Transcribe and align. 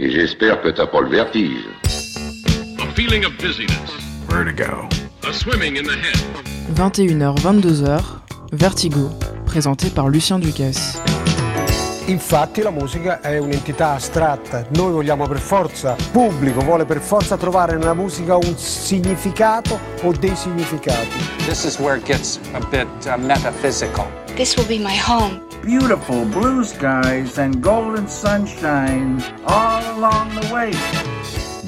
Et 0.00 0.12
j'espère 0.12 0.62
que 0.62 0.68
t'as 0.68 0.86
pas 0.86 1.00
le 1.00 1.08
vertige. 1.08 1.66
A 2.78 2.86
feeling 2.94 3.24
of 3.24 3.36
dizziness. 3.38 3.90
Vertigo. 4.28 4.88
A 5.28 5.32
swimming 5.32 5.76
in 5.76 5.82
the 5.82 5.96
head. 5.96 6.16
21h, 6.76 7.34
22h, 7.40 8.00
Vertigo, 8.52 9.10
présenté 9.44 9.90
par 9.90 10.08
Lucien 10.08 10.38
Ducasse. 10.38 11.00
Infatti 12.06 12.62
la 12.62 12.70
musica 12.70 13.20
è 13.20 13.38
un'entità 13.38 13.94
astratta, 13.94 14.64
noi 14.76 14.92
vogliamo 14.92 15.26
per 15.26 15.40
forza, 15.40 15.96
il 15.98 16.08
pubblico 16.12 16.60
vuole 16.60 16.84
per 16.84 17.00
forza 17.00 17.36
trovare 17.36 17.76
nella 17.76 17.92
musica 17.92 18.36
un 18.36 18.56
significato 18.56 19.80
o 20.02 20.12
dei 20.12 20.36
significati. 20.36 21.18
This 21.46 21.64
is 21.64 21.76
where 21.80 21.98
it 21.98 22.04
gets 22.06 22.38
a 22.52 22.60
bit 22.70 22.86
uh, 23.04 23.18
metaphysical. 23.18 24.06
This 24.36 24.56
will 24.56 24.68
be 24.68 24.78
my 24.78 24.96
home. 24.96 25.47
Beautiful 25.62 26.24
blue 26.24 26.64
skies 26.64 27.38
and 27.38 27.60
golden 27.60 28.08
sunshine 28.08 29.20
all 29.46 29.82
along 29.96 30.28
the 30.40 30.52
way. 30.52 30.70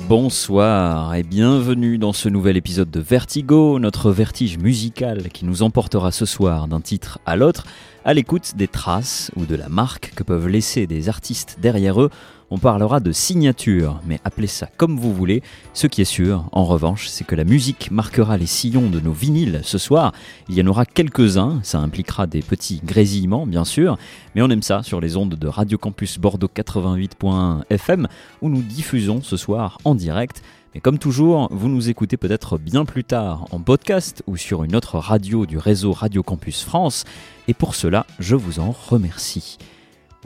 Bonsoir 0.09 1.15
et 1.15 1.23
bienvenue 1.23 1.99
dans 1.99 2.13
ce 2.13 2.29
nouvel 2.29 2.57
épisode 2.57 2.91
de 2.91 3.01
Vertigo, 3.01 3.79
notre 3.79 4.11
vertige 4.11 4.59
musical 4.59 5.29
qui 5.29 5.45
nous 5.45 5.63
emportera 5.63 6.13
ce 6.13 6.25
soir 6.25 6.67
d'un 6.67 6.81
titre 6.81 7.19
à 7.27 7.37
l'autre 7.37 7.65
à 8.05 8.15
l'écoute 8.15 8.55
des 8.57 8.69
traces 8.69 9.31
ou 9.37 9.45
de 9.45 9.55
la 9.55 9.69
marque 9.69 10.13
que 10.17 10.23
peuvent 10.23 10.49
laisser 10.49 10.87
des 10.87 11.09
artistes 11.09 11.59
derrière 11.61 12.01
eux, 12.01 12.11
on 12.51 12.59
parlera 12.59 12.99
de 13.01 13.13
signature, 13.13 14.01
mais 14.07 14.21
appelez 14.25 14.49
ça 14.49 14.69
comme 14.77 14.99
vous 14.99 15.15
voulez. 15.15 15.43
Ce 15.73 15.87
qui 15.87 16.01
est 16.01 16.05
sûr, 16.05 16.45
en 16.53 16.65
revanche, 16.65 17.07
c'est 17.07 17.25
que 17.25 17.37
la 17.37 17.45
musique 17.45 17.91
marquera 17.91 18.37
les 18.37 18.47
sillons 18.47 18.91
de 18.91 18.99
nos 18.99 19.13
vinyles 19.13 19.61
ce 19.63 19.79
soir. 19.79 20.13
Il 20.49 20.57
y 20.57 20.63
en 20.63 20.67
aura 20.67 20.85
quelques-uns, 20.85 21.61
ça 21.63 21.79
impliquera 21.79 22.27
des 22.27 22.43
petits 22.43 22.81
grésillements, 22.85 23.47
bien 23.47 23.65
sûr, 23.65 23.99
mais 24.35 24.43
on 24.43 24.51
aime 24.51 24.63
ça 24.63 24.83
sur 24.83 25.01
les 25.01 25.17
ondes 25.17 25.37
de 25.37 25.49
Radio 25.49 25.79
Campus 25.79 26.19
Bordeaux 26.19 26.51
88.1 26.53 27.63
FM, 27.71 28.09
où 28.43 28.49
nous 28.49 28.63
diffusons 28.63 29.23
ce 29.23 29.37
soir 29.37 29.79
en 29.85 29.95
direct. 29.95 30.43
Mais 30.75 30.81
comme 30.81 30.99
toujours, 30.99 31.49
vous 31.53 31.69
nous 31.69 31.89
écoutez 31.89 32.17
peut-être 32.17 32.59
bien 32.59 32.85
plus 32.85 33.05
tard 33.05 33.47
en 33.51 33.61
podcast 33.61 34.23
ou 34.27 34.37
sur 34.37 34.65
une 34.65 34.77
autre 34.77 34.99
radio 34.99 35.47
du 35.47 35.59
réseau 35.59 35.93
Radio 35.93 36.23
Campus 36.23 36.63
France, 36.63 37.05
et 37.49 37.55
pour 37.55 37.75
cela, 37.75 38.07
je 38.19 38.37
vous 38.37 38.61
en 38.61 38.73
remercie. 38.73 39.59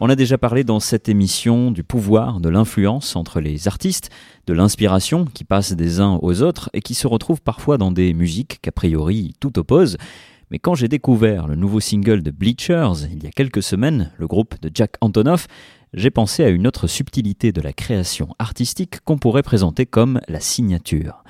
On 0.00 0.10
a 0.10 0.16
déjà 0.16 0.38
parlé 0.38 0.64
dans 0.64 0.80
cette 0.80 1.08
émission 1.08 1.70
du 1.70 1.84
pouvoir, 1.84 2.40
de 2.40 2.48
l'influence 2.48 3.14
entre 3.14 3.40
les 3.40 3.68
artistes, 3.68 4.10
de 4.48 4.52
l'inspiration 4.52 5.24
qui 5.24 5.44
passe 5.44 5.72
des 5.72 6.00
uns 6.00 6.18
aux 6.20 6.42
autres 6.42 6.68
et 6.72 6.80
qui 6.80 6.94
se 6.94 7.06
retrouve 7.06 7.40
parfois 7.40 7.78
dans 7.78 7.92
des 7.92 8.12
musiques 8.12 8.58
qu'a 8.60 8.72
priori 8.72 9.34
tout 9.38 9.56
oppose. 9.56 9.96
Mais 10.50 10.58
quand 10.58 10.74
j'ai 10.74 10.88
découvert 10.88 11.46
le 11.46 11.54
nouveau 11.54 11.78
single 11.78 12.24
de 12.24 12.32
Bleachers 12.32 13.06
il 13.12 13.22
y 13.22 13.28
a 13.28 13.30
quelques 13.30 13.62
semaines, 13.62 14.10
le 14.18 14.26
groupe 14.26 14.60
de 14.60 14.68
Jack 14.74 14.96
Antonoff, 15.00 15.46
j'ai 15.92 16.10
pensé 16.10 16.42
à 16.42 16.48
une 16.48 16.66
autre 16.66 16.88
subtilité 16.88 17.52
de 17.52 17.60
la 17.60 17.72
création 17.72 18.34
artistique 18.40 18.98
qu'on 19.04 19.16
pourrait 19.16 19.44
présenter 19.44 19.86
comme 19.86 20.20
la 20.26 20.40
signature. 20.40 21.22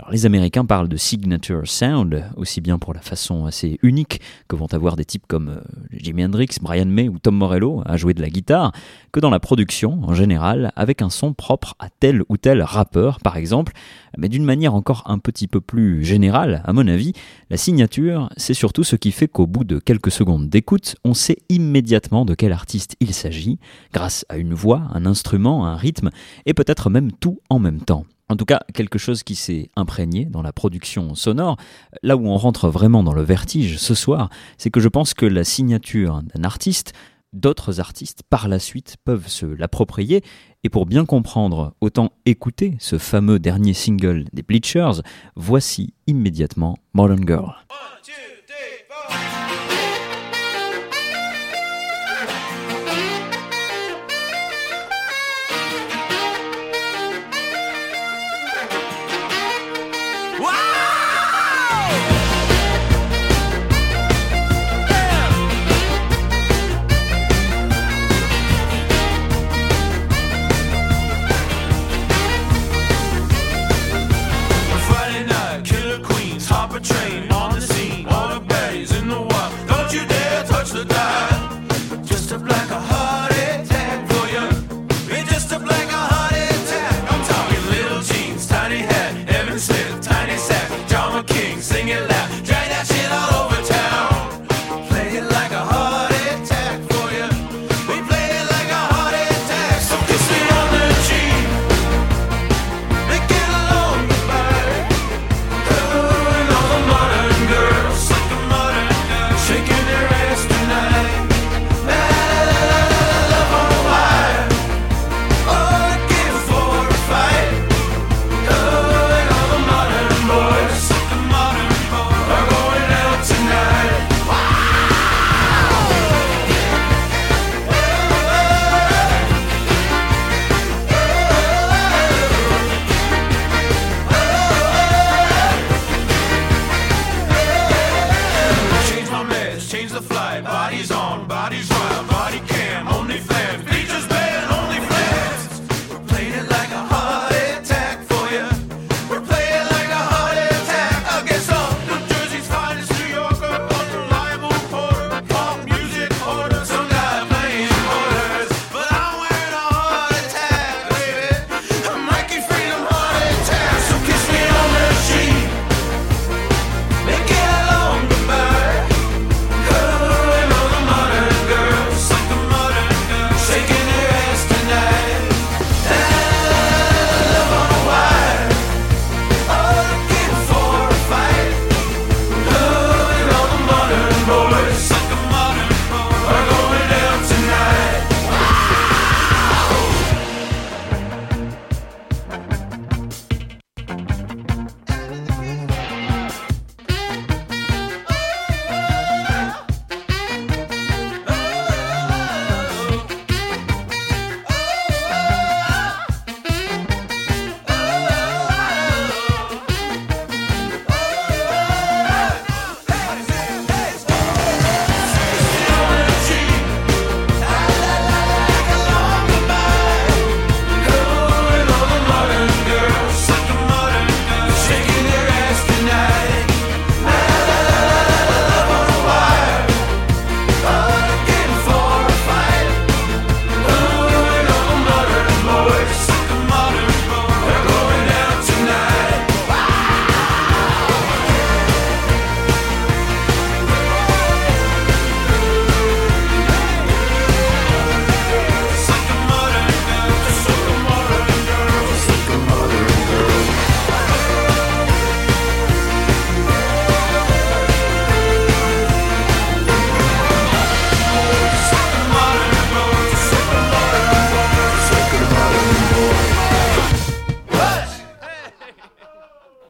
Alors, 0.00 0.12
les 0.12 0.26
Américains 0.26 0.64
parlent 0.64 0.88
de 0.88 0.96
signature 0.96 1.66
sound, 1.66 2.22
aussi 2.36 2.60
bien 2.60 2.78
pour 2.78 2.94
la 2.94 3.00
façon 3.00 3.46
assez 3.46 3.80
unique 3.82 4.20
que 4.46 4.54
vont 4.54 4.72
avoir 4.72 4.94
des 4.94 5.04
types 5.04 5.26
comme 5.26 5.48
euh, 5.48 5.60
Jimi 5.90 6.24
Hendrix, 6.24 6.50
Brian 6.62 6.86
May 6.86 7.08
ou 7.08 7.18
Tom 7.18 7.34
Morello 7.34 7.82
à 7.84 7.96
jouer 7.96 8.14
de 8.14 8.22
la 8.22 8.30
guitare, 8.30 8.70
que 9.10 9.18
dans 9.18 9.28
la 9.28 9.40
production 9.40 9.98
en 10.04 10.14
général, 10.14 10.70
avec 10.76 11.02
un 11.02 11.10
son 11.10 11.32
propre 11.32 11.74
à 11.80 11.88
tel 11.90 12.22
ou 12.28 12.36
tel 12.36 12.62
rappeur 12.62 13.18
par 13.18 13.36
exemple, 13.36 13.72
mais 14.16 14.28
d'une 14.28 14.44
manière 14.44 14.72
encore 14.72 15.02
un 15.06 15.18
petit 15.18 15.48
peu 15.48 15.60
plus 15.60 16.04
générale, 16.04 16.62
à 16.64 16.72
mon 16.72 16.86
avis, 16.86 17.12
la 17.50 17.56
signature, 17.56 18.30
c'est 18.36 18.54
surtout 18.54 18.84
ce 18.84 18.94
qui 18.94 19.10
fait 19.10 19.26
qu'au 19.26 19.48
bout 19.48 19.64
de 19.64 19.80
quelques 19.80 20.12
secondes 20.12 20.48
d'écoute, 20.48 20.94
on 21.04 21.12
sait 21.12 21.38
immédiatement 21.48 22.24
de 22.24 22.36
quel 22.36 22.52
artiste 22.52 22.94
il 23.00 23.12
s'agit, 23.12 23.58
grâce 23.92 24.24
à 24.28 24.36
une 24.36 24.54
voix, 24.54 24.82
un 24.92 25.06
instrument, 25.06 25.66
un 25.66 25.74
rythme, 25.74 26.10
et 26.46 26.54
peut-être 26.54 26.88
même 26.88 27.10
tout 27.10 27.40
en 27.50 27.58
même 27.58 27.80
temps. 27.80 28.04
En 28.30 28.36
tout 28.36 28.44
cas, 28.44 28.60
quelque 28.74 28.98
chose 28.98 29.22
qui 29.22 29.34
s'est 29.34 29.70
imprégné 29.74 30.26
dans 30.26 30.42
la 30.42 30.52
production 30.52 31.14
sonore. 31.14 31.56
Là 32.02 32.16
où 32.16 32.26
on 32.26 32.36
rentre 32.36 32.68
vraiment 32.68 33.02
dans 33.02 33.14
le 33.14 33.22
vertige 33.22 33.78
ce 33.78 33.94
soir, 33.94 34.28
c'est 34.58 34.70
que 34.70 34.80
je 34.80 34.88
pense 34.88 35.14
que 35.14 35.24
la 35.24 35.44
signature 35.44 36.22
d'un 36.22 36.44
artiste, 36.44 36.92
d'autres 37.32 37.80
artistes 37.80 38.22
par 38.28 38.48
la 38.48 38.58
suite 38.58 38.96
peuvent 39.04 39.28
se 39.28 39.46
l'approprier. 39.46 40.22
Et 40.62 40.68
pour 40.68 40.84
bien 40.84 41.06
comprendre, 41.06 41.74
autant 41.80 42.12
écouter 42.26 42.76
ce 42.80 42.98
fameux 42.98 43.38
dernier 43.38 43.72
single 43.72 44.24
des 44.32 44.42
Bleachers, 44.42 45.02
voici 45.34 45.94
immédiatement 46.06 46.76
Modern 46.92 47.26
Girl. 47.26 47.54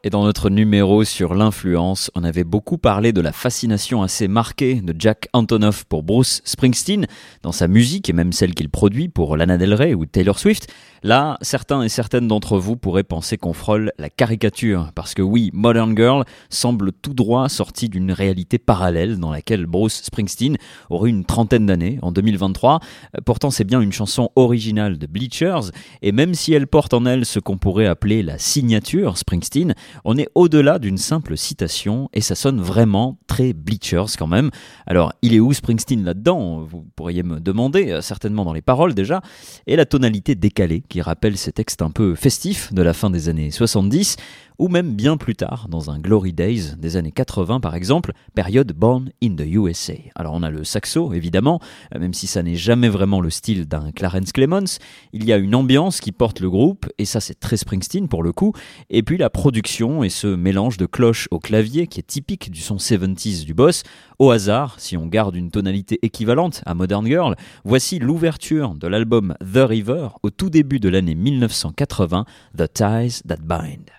Et 0.09 0.11
dans 0.11 0.23
notre 0.23 0.49
numéro 0.49 1.03
sur 1.03 1.35
l'influence, 1.35 2.09
on 2.15 2.23
avait 2.23 2.43
beaucoup 2.43 2.79
parlé 2.79 3.13
de 3.13 3.21
la 3.21 3.31
fascination 3.31 4.01
assez 4.01 4.27
marquée 4.27 4.81
de 4.81 4.95
Jack 4.97 5.27
Antonoff 5.33 5.83
pour 5.83 6.01
Bruce 6.01 6.41
Springsteen, 6.45 7.05
dans 7.43 7.51
sa 7.51 7.67
musique 7.67 8.09
et 8.09 8.13
même 8.13 8.33
celle 8.33 8.55
qu'il 8.55 8.69
produit 8.69 9.07
pour 9.07 9.37
Lana 9.37 9.59
Del 9.59 9.75
Rey 9.75 9.93
ou 9.93 10.07
Taylor 10.07 10.39
Swift. 10.39 10.67
Là, 11.03 11.37
certains 11.41 11.83
et 11.83 11.89
certaines 11.89 12.27
d'entre 12.27 12.57
vous 12.57 12.75
pourraient 12.75 13.03
penser 13.03 13.37
qu'on 13.37 13.53
frôle 13.53 13.91
la 13.99 14.09
caricature, 14.09 14.91
parce 14.95 15.13
que 15.13 15.21
oui, 15.21 15.51
Modern 15.53 15.95
Girl 15.95 16.25
semble 16.49 16.91
tout 16.91 17.13
droit 17.13 17.47
sorti 17.47 17.87
d'une 17.87 18.11
réalité 18.11 18.57
parallèle 18.57 19.17
dans 19.19 19.31
laquelle 19.31 19.67
Bruce 19.67 20.01
Springsteen 20.03 20.57
aurait 20.89 21.11
une 21.11 21.23
trentaine 21.23 21.67
d'années 21.67 21.99
en 22.01 22.11
2023. 22.11 22.79
Pourtant, 23.25 23.51
c'est 23.51 23.63
bien 23.63 23.79
une 23.79 23.93
chanson 23.93 24.31
originale 24.35 24.97
de 24.97 25.05
Bleachers, 25.05 25.71
et 26.01 26.11
même 26.11 26.33
si 26.33 26.51
elle 26.51 26.67
porte 26.67 26.95
en 26.95 27.05
elle 27.05 27.25
ce 27.25 27.39
qu'on 27.39 27.57
pourrait 27.59 27.85
appeler 27.85 28.23
la 28.23 28.39
signature 28.39 29.17
Springsteen, 29.17 29.75
on 30.05 30.17
est 30.17 30.29
au-delà 30.35 30.79
d'une 30.79 30.97
simple 30.97 31.37
citation, 31.37 32.09
et 32.13 32.21
ça 32.21 32.35
sonne 32.35 32.59
vraiment 32.61 33.17
très 33.27 33.53
Bleachers 33.53 34.17
quand 34.17 34.27
même. 34.27 34.49
Alors, 34.85 35.13
il 35.21 35.33
est 35.33 35.39
où 35.39 35.53
Springsteen 35.53 36.03
là-dedans? 36.03 36.61
Vous 36.61 36.85
pourriez 36.95 37.23
me 37.23 37.39
demander, 37.39 37.91
euh, 37.91 38.01
certainement 38.01 38.45
dans 38.45 38.53
les 38.53 38.61
paroles 38.61 38.93
déjà, 38.93 39.21
et 39.67 39.75
la 39.75 39.85
tonalité 39.85 40.35
décalée 40.35 40.83
qui 40.87 41.01
rappelle 41.01 41.37
ces 41.37 41.51
textes 41.51 41.81
un 41.81 41.91
peu 41.91 42.15
festifs 42.15 42.73
de 42.73 42.81
la 42.81 42.93
fin 42.93 43.09
des 43.09 43.29
années 43.29 43.51
70, 43.51 44.17
ou 44.59 44.67
même 44.67 44.93
bien 44.93 45.17
plus 45.17 45.35
tard, 45.35 45.67
dans 45.69 45.89
un 45.89 45.99
Glory 45.99 46.33
Days 46.33 46.75
des 46.77 46.97
années 46.97 47.11
80 47.11 47.61
par 47.61 47.75
exemple, 47.75 48.11
période 48.35 48.73
Born 48.73 49.09
in 49.23 49.35
the 49.35 49.45
USA. 49.47 49.93
Alors 50.15 50.33
on 50.33 50.43
a 50.43 50.49
le 50.49 50.63
saxo 50.63 51.13
évidemment, 51.13 51.59
même 51.97 52.13
si 52.13 52.27
ça 52.27 52.43
n'est 52.43 52.55
jamais 52.55 52.89
vraiment 52.89 53.21
le 53.21 53.29
style 53.29 53.65
d'un 53.65 53.91
Clarence 53.91 54.31
Clemons, 54.33 54.77
il 55.13 55.25
y 55.25 55.33
a 55.33 55.37
une 55.37 55.55
ambiance 55.55 56.01
qui 56.01 56.11
porte 56.11 56.41
le 56.41 56.49
groupe, 56.49 56.87
et 56.97 57.05
ça 57.05 57.21
c'est 57.21 57.39
très 57.39 57.57
Springsteen 57.57 58.07
pour 58.07 58.21
le 58.21 58.33
coup, 58.33 58.53
et 58.89 59.01
puis 59.01 59.17
la 59.17 59.29
production 59.29 60.03
et 60.03 60.09
ce 60.09 60.27
mélange 60.27 60.77
de 60.77 60.85
cloches 60.85 61.27
au 61.31 61.39
clavier 61.39 61.87
qui 61.87 61.99
est 61.99 62.03
typique 62.03 62.51
du 62.51 62.59
son 62.59 62.75
70s 62.75 63.45
du 63.45 63.53
boss, 63.53 63.83
au 64.19 64.31
hasard, 64.31 64.75
si 64.79 64.97
on 64.97 65.07
garde 65.07 65.35
une 65.35 65.51
tonalité 65.51 65.99
équivalente 66.01 66.61
à 66.65 66.73
Modern 66.73 67.05
Girl, 67.05 67.35
voici 67.63 67.99
l'ouverture 67.99 68.75
de 68.75 68.87
l'album 68.87 69.35
The 69.41 69.65
River 69.65 70.09
au 70.23 70.29
tout 70.29 70.49
début 70.49 70.79
de 70.79 70.89
l'année 70.89 71.15
1980, 71.15 72.25
The 72.57 72.73
Ties 72.73 73.21
That 73.25 73.37
Bind. 73.41 73.98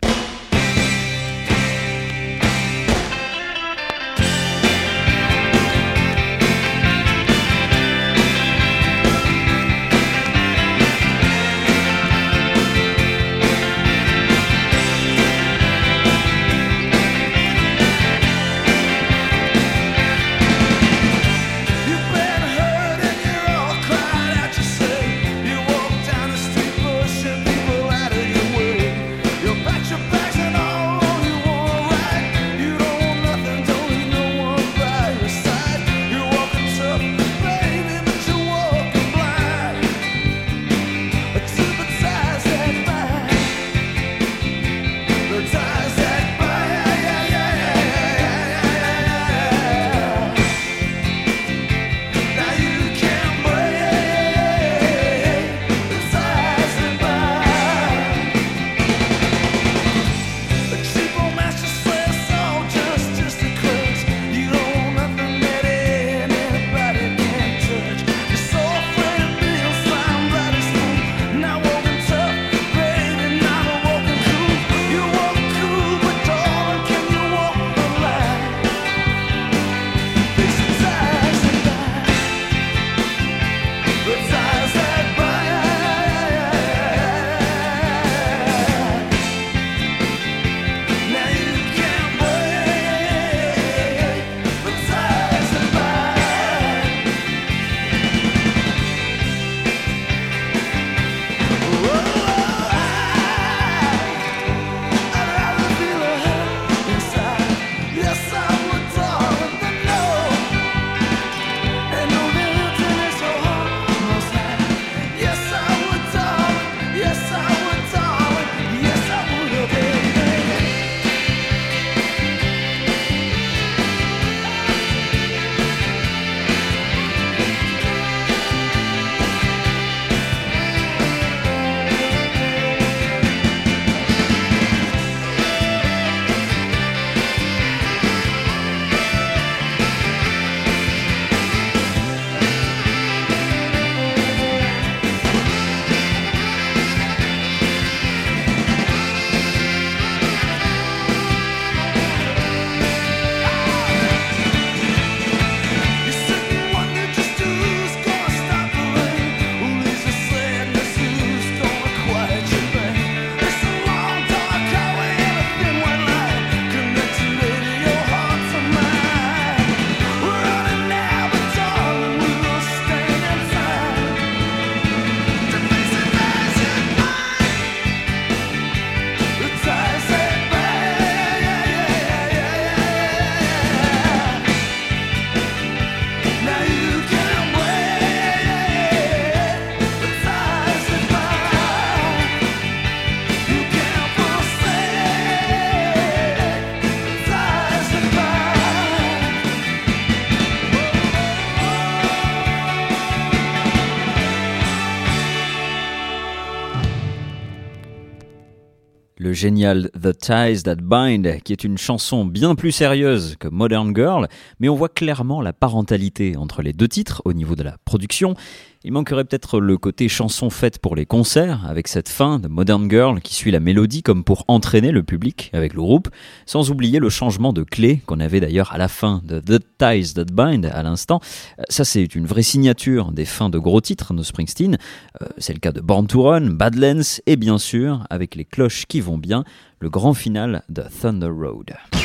Le 209.30 209.34
génial 209.34 209.90
The 209.92 210.12
Ties 210.18 210.64
That 210.64 210.82
Bind, 210.82 211.40
qui 211.44 211.52
est 211.52 211.62
une 211.62 211.78
chanson 211.78 212.24
bien 212.24 212.56
plus 212.56 212.72
sérieuse 212.72 213.36
que 213.38 213.46
Modern 213.46 213.94
Girl, 213.94 214.26
mais 214.58 214.68
on 214.68 214.74
voit 214.74 214.88
clairement 214.88 215.40
la 215.40 215.52
parentalité 215.52 216.36
entre 216.36 216.62
les 216.62 216.72
deux 216.72 216.88
titres 216.88 217.22
au 217.24 217.32
niveau 217.32 217.54
de 217.54 217.62
la 217.62 217.76
production, 217.84 218.34
Il 218.82 218.92
manquerait 218.92 219.26
peut-être 219.26 219.60
le 219.60 219.76
côté 219.76 220.08
chanson 220.08 220.48
faite 220.48 220.78
pour 220.78 220.96
les 220.96 221.04
concerts, 221.04 221.66
avec 221.68 221.86
cette 221.86 222.08
fin 222.08 222.38
de 222.38 222.48
Modern 222.48 222.88
Girl 222.88 223.20
qui 223.20 223.34
suit 223.34 223.50
la 223.50 223.60
mélodie 223.60 224.02
comme 224.02 224.24
pour 224.24 224.46
entraîner 224.48 224.90
le 224.90 225.02
public 225.02 225.50
avec 225.52 225.74
le 225.74 225.82
groupe, 225.82 226.08
sans 226.46 226.70
oublier 226.70 226.98
le 226.98 227.10
changement 227.10 227.52
de 227.52 227.62
clé 227.62 228.00
qu'on 228.06 228.20
avait 228.20 228.40
d'ailleurs 228.40 228.72
à 228.72 228.78
la 228.78 228.88
fin 228.88 229.20
de 229.22 229.38
The 229.38 229.62
Ties 229.76 230.14
That 230.14 230.32
Bind 230.32 230.64
à 230.64 230.82
l'instant. 230.82 231.20
Euh, 231.58 231.64
ça 231.68 231.84
c'est 231.84 232.14
une 232.14 232.24
vraie 232.24 232.42
signature 232.42 233.12
des 233.12 233.26
fins 233.26 233.50
de 233.50 233.58
gros 233.58 233.82
titres 233.82 234.14
de 234.14 234.22
Springsteen. 234.22 234.78
Euh, 235.20 235.26
c'est 235.36 235.52
le 235.52 235.60
cas 235.60 235.72
de 235.72 235.82
Born 235.82 236.06
to 236.06 236.22
Run, 236.22 236.46
Badlands 236.52 237.20
et 237.26 237.36
bien 237.36 237.58
sûr, 237.58 238.06
avec 238.08 238.34
les 238.34 238.46
cloches 238.46 238.86
qui 238.86 239.02
vont 239.02 239.18
bien, 239.18 239.44
le 239.80 239.90
grand 239.90 240.14
final 240.14 240.62
de 240.70 240.84
Thunder 241.02 241.28
Road. 241.28 241.99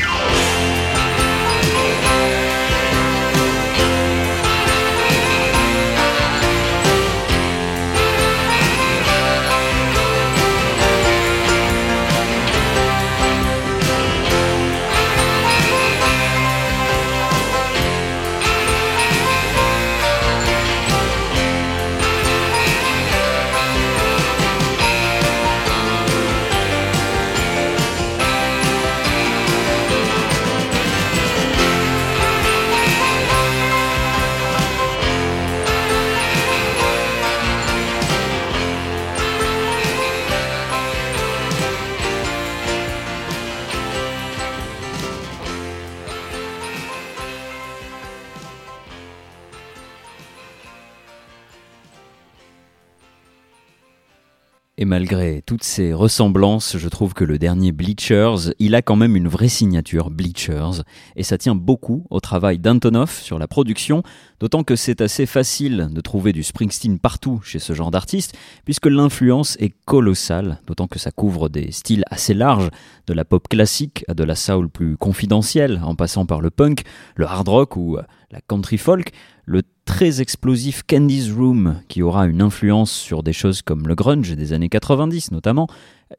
Et 54.77 54.84
malgré 54.84 55.41
toutes 55.46 55.63
ces 55.63 55.94
ressemblances, 55.94 56.75
je 56.77 56.89
trouve 56.89 57.13
que 57.13 57.24
le 57.24 57.38
dernier 57.38 57.72
Bleachers, 57.72 58.51
il 58.60 58.75
a 58.75 58.82
quand 58.82 58.98
même 58.98 59.15
une 59.15 59.29
vraie 59.29 59.48
signature 59.48 60.10
Bleachers, 60.10 60.84
et 61.15 61.24
ça 61.24 61.38
tient 61.38 61.55
beaucoup 61.55 62.05
au 62.10 62.20
travail 62.20 62.60
d'Antonov 62.60 63.10
sur 63.10 63.39
la 63.39 63.48
production, 63.48 64.03
d'autant 64.41 64.65
que 64.65 64.75
c'est 64.75 65.00
assez 65.00 65.25
facile 65.25 65.88
de 65.91 66.01
trouver 66.01 66.34
du 66.34 66.44
Springsteen 66.44 67.00
partout 67.00 67.39
chez 67.41 67.60
ce 67.60 67.72
genre 67.72 67.89
d'artiste, 67.89 68.38
puisque 68.65 68.88
l'influence 68.88 69.55
est 69.62 69.74
colossale, 69.86 70.60
d'autant 70.67 70.88
que 70.88 71.00
ça 71.00 71.12
couvre 71.12 71.48
des 71.48 71.72
styles 71.72 72.03
assez 72.12 72.34
larges, 72.34 72.70
de 73.08 73.13
la 73.13 73.24
pop 73.24 73.48
classique 73.48 74.03
à 74.10 74.13
de 74.13 74.25
la 74.25 74.36
soul 74.36 74.67
plus 74.67 74.98
confidentielle, 74.98 75.79
en 75.86 75.96
passant 75.96 76.25
par 76.25 76.41
le 76.41 76.50
punk, 76.50 76.84
le 77.15 77.25
hard 77.27 77.48
rock 77.48 77.77
ou 77.77 77.98
la 78.29 78.41
country 78.41 78.77
folk, 78.77 79.13
le 79.46 79.62
très 79.86 80.22
explosif 80.22 80.84
Candy's 80.84 81.32
Room, 81.32 81.82
qui 81.88 82.02
aura 82.02 82.25
une 82.25 82.42
influence 82.42 82.92
sur 82.92 83.24
des 83.24 83.34
choses 83.34 83.62
comme 83.62 83.88
le 83.88 83.96
grunge 83.96 84.36
des 84.36 84.54
années 84.54 84.70
90 84.70 85.32
notamment, 85.32 85.68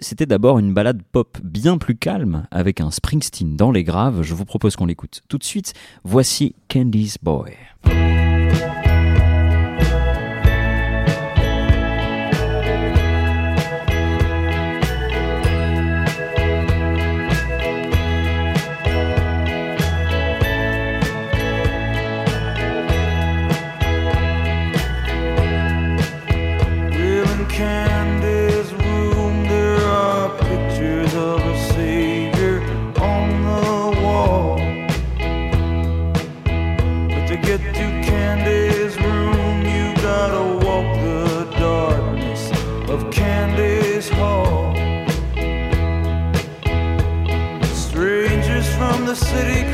c'était 0.01 0.27
d'abord 0.27 0.59
une 0.59 0.75
balade 0.75 1.03
pop 1.13 1.39
bien 1.43 1.79
plus 1.79 1.97
calme, 1.97 2.47
avec 2.51 2.81
un 2.81 2.91
Springsteen 2.91 3.57
dans 3.57 3.71
les 3.71 3.85
graves. 3.85 4.23
Je 4.23 4.35
vous 4.35 4.45
propose 4.45 4.77
qu'on 4.77 4.87
l'écoute 4.87 5.23
tout 5.29 5.39
de 5.39 5.45
suite. 5.45 5.75
Voici 6.05 6.55
Candy's 6.69 7.19
Boy. 7.23 7.53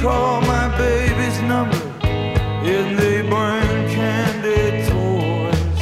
call 0.02 0.40
my 0.40 0.66
baby's 0.76 1.40
number 1.42 1.76
and 2.02 2.98
they 2.98 3.22
bring 3.22 3.88
candy 3.94 4.82
toys. 4.90 5.78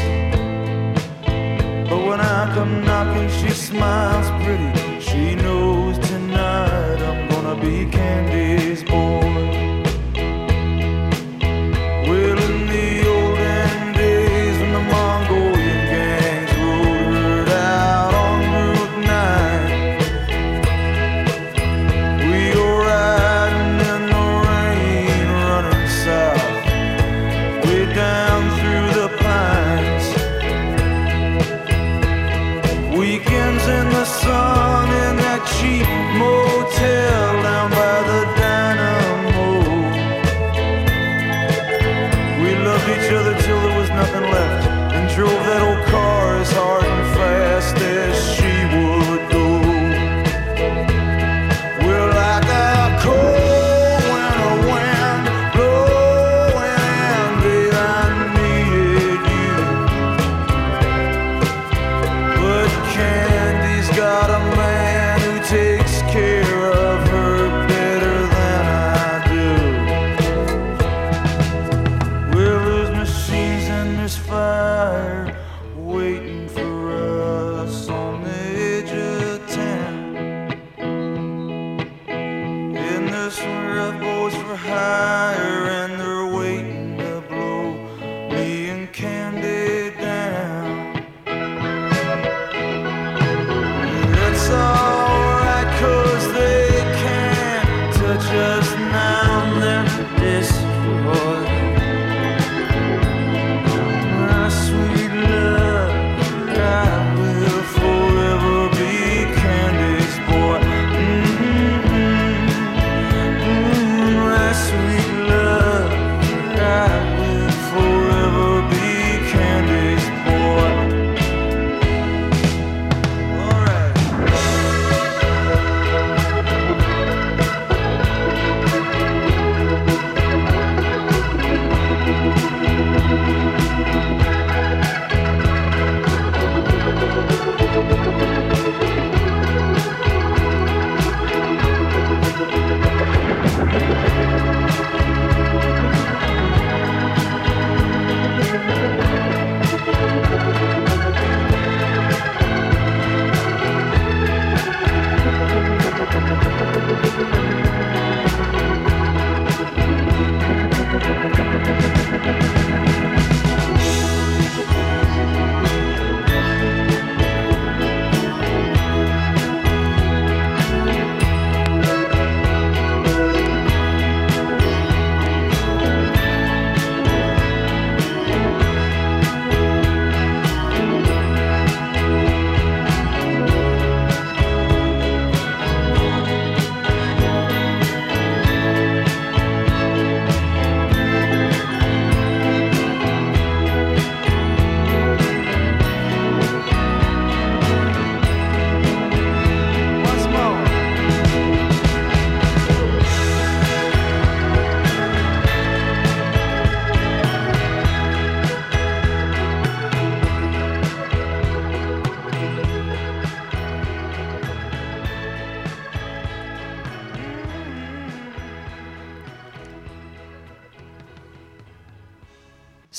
But 1.89 2.01
when 2.07 2.21
I 2.21 2.53
come 2.55 2.85
knocking, 2.85 3.31
she 3.31 3.49
smiles 3.49 4.29
pretty. 4.45 4.80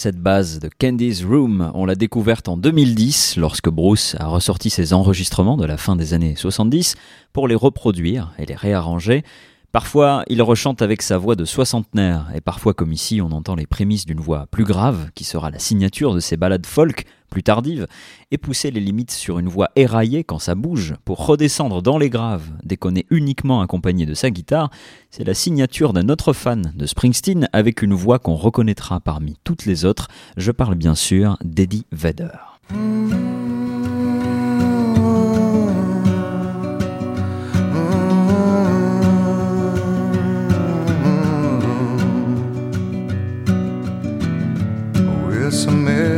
Cette 0.01 0.17
base 0.17 0.57
de 0.57 0.67
Candy's 0.67 1.23
Room, 1.23 1.71
on 1.75 1.85
l'a 1.85 1.93
découverte 1.93 2.47
en 2.47 2.57
2010 2.57 3.35
lorsque 3.37 3.69
Bruce 3.69 4.15
a 4.17 4.25
ressorti 4.25 4.71
ses 4.71 4.93
enregistrements 4.93 5.57
de 5.57 5.65
la 5.67 5.77
fin 5.77 5.95
des 5.95 6.15
années 6.15 6.35
70 6.35 6.95
pour 7.33 7.47
les 7.47 7.53
reproduire 7.53 8.33
et 8.39 8.47
les 8.47 8.55
réarranger. 8.55 9.23
Parfois, 9.71 10.23
il 10.27 10.41
rechante 10.41 10.81
avec 10.81 11.01
sa 11.01 11.17
voix 11.17 11.36
de 11.36 11.45
soixantenaire, 11.45 12.27
et 12.36 12.41
parfois, 12.41 12.73
comme 12.73 12.91
ici, 12.91 13.21
on 13.21 13.31
entend 13.31 13.55
les 13.55 13.65
prémices 13.65 14.05
d'une 14.05 14.19
voix 14.19 14.47
plus 14.47 14.65
grave, 14.65 15.12
qui 15.15 15.23
sera 15.23 15.49
la 15.49 15.60
signature 15.60 16.13
de 16.13 16.19
ses 16.19 16.36
ballades 16.36 16.65
folk 16.65 17.05
plus 17.29 17.41
tardives, 17.41 17.88
et 18.31 18.38
pousser 18.38 18.69
les 18.69 18.81
limites 18.81 19.12
sur 19.12 19.39
une 19.39 19.47
voix 19.47 19.69
éraillée 19.77 20.25
quand 20.25 20.39
ça 20.39 20.55
bouge, 20.55 20.95
pour 21.05 21.25
redescendre 21.25 21.81
dans 21.81 21.97
les 21.97 22.10
graves, 22.10 22.49
dès 22.63 22.75
qu'on 22.75 22.95
est 22.95 23.05
uniquement 23.12 23.62
accompagné 23.62 24.05
de 24.05 24.13
sa 24.13 24.29
guitare, 24.29 24.71
c'est 25.10 25.23
la 25.23 25.34
signature 25.34 25.93
d'un 25.93 26.10
autre 26.10 26.34
fan 26.34 26.73
de 26.75 26.86
Springsteen 26.86 27.47
avec 27.53 27.81
une 27.81 27.93
voix 27.93 28.19
qu'on 28.19 28.36
reconnaîtra 28.36 28.99
parmi 28.99 29.38
toutes 29.45 29.65
les 29.65 29.86
autres. 29.86 30.10
Je 30.36 30.51
parle 30.51 30.75
bien 30.75 30.95
sûr 30.95 31.38
d'Eddie 31.45 31.86
Vedder. 31.93 32.27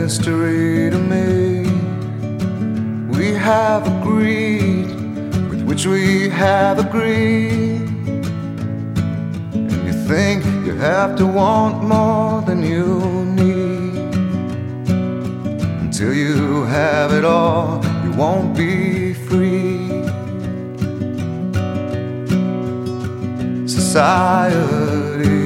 Mystery 0.03 0.89
to 0.89 0.97
me. 0.97 1.63
We 3.17 3.27
have 3.49 3.83
agreed 3.87 4.87
with 5.49 5.61
which 5.63 5.85
we 5.85 6.27
have 6.27 6.77
agreed. 6.77 7.87
And 9.53 9.81
you 9.87 9.93
think 10.11 10.43
you 10.67 10.75
have 10.75 11.15
to 11.21 11.25
want 11.25 11.85
more 11.85 12.41
than 12.41 12.59
you 12.73 12.89
need. 13.41 14.13
Until 15.83 16.13
you 16.13 16.65
have 16.65 17.13
it 17.13 17.23
all, 17.23 17.81
you 18.03 18.11
won't 18.23 18.57
be 18.57 19.13
free. 19.13 19.87
Society, 23.79 25.39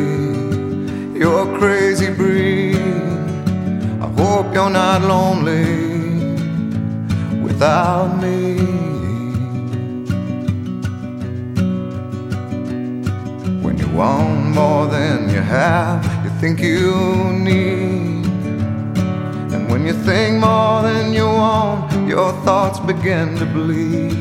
you're 1.20 1.48
crazy 1.60 2.12
breed. 2.12 2.67
I 4.08 4.10
hope 4.12 4.54
you're 4.54 4.70
not 4.70 5.02
lonely 5.02 5.66
without 7.44 8.08
me. 8.22 8.56
When 13.62 13.78
you 13.78 13.88
want 13.90 14.56
more 14.56 14.88
than 14.88 15.30
you 15.30 15.42
have, 15.42 16.06
you 16.24 16.30
think 16.40 16.62
you 16.62 16.96
need. 17.34 18.26
And 19.54 19.70
when 19.70 19.86
you 19.86 19.92
think 19.92 20.40
more 20.40 20.82
than 20.84 21.12
you 21.12 21.26
want, 21.26 22.08
your 22.08 22.32
thoughts 22.46 22.80
begin 22.80 23.36
to 23.40 23.46
bleed. 23.46 24.14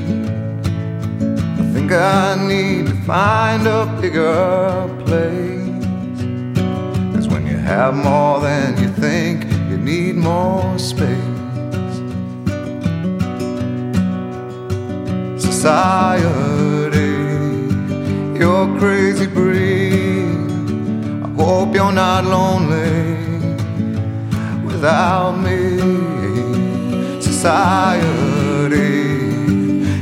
I 1.61 1.64
think 1.72 1.92
I 1.92 2.35
need 2.49 2.87
to 2.88 2.96
find 3.05 3.64
a 3.68 3.87
bigger 4.01 4.90
place. 5.05 5.85
Cause 7.14 7.29
when 7.29 7.46
you 7.46 7.57
have 7.57 7.94
more 7.94 8.40
than 8.40 8.77
you 8.83 8.88
think, 8.88 9.56
you 9.68 9.76
need 9.79 10.14
more 10.16 10.79
space. 10.79 11.09
Society, 15.38 17.14
you're 18.38 18.79
crazy 18.79 19.26
breed. 19.26 20.26
I 21.24 21.29
hope 21.37 21.74
you're 21.74 21.92
not 21.92 22.24
lonely 22.24 23.16
without 24.64 25.33
me. 25.33 25.61
Society, 27.20 28.76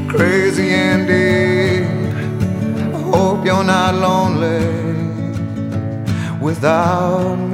crazy 0.09 0.69
indeed. 0.69 1.87
I 2.95 3.01
hope 3.13 3.45
you're 3.47 3.65
not 3.65 3.95
lonely 3.95 4.65
without 6.41 7.37
me. 7.37 7.54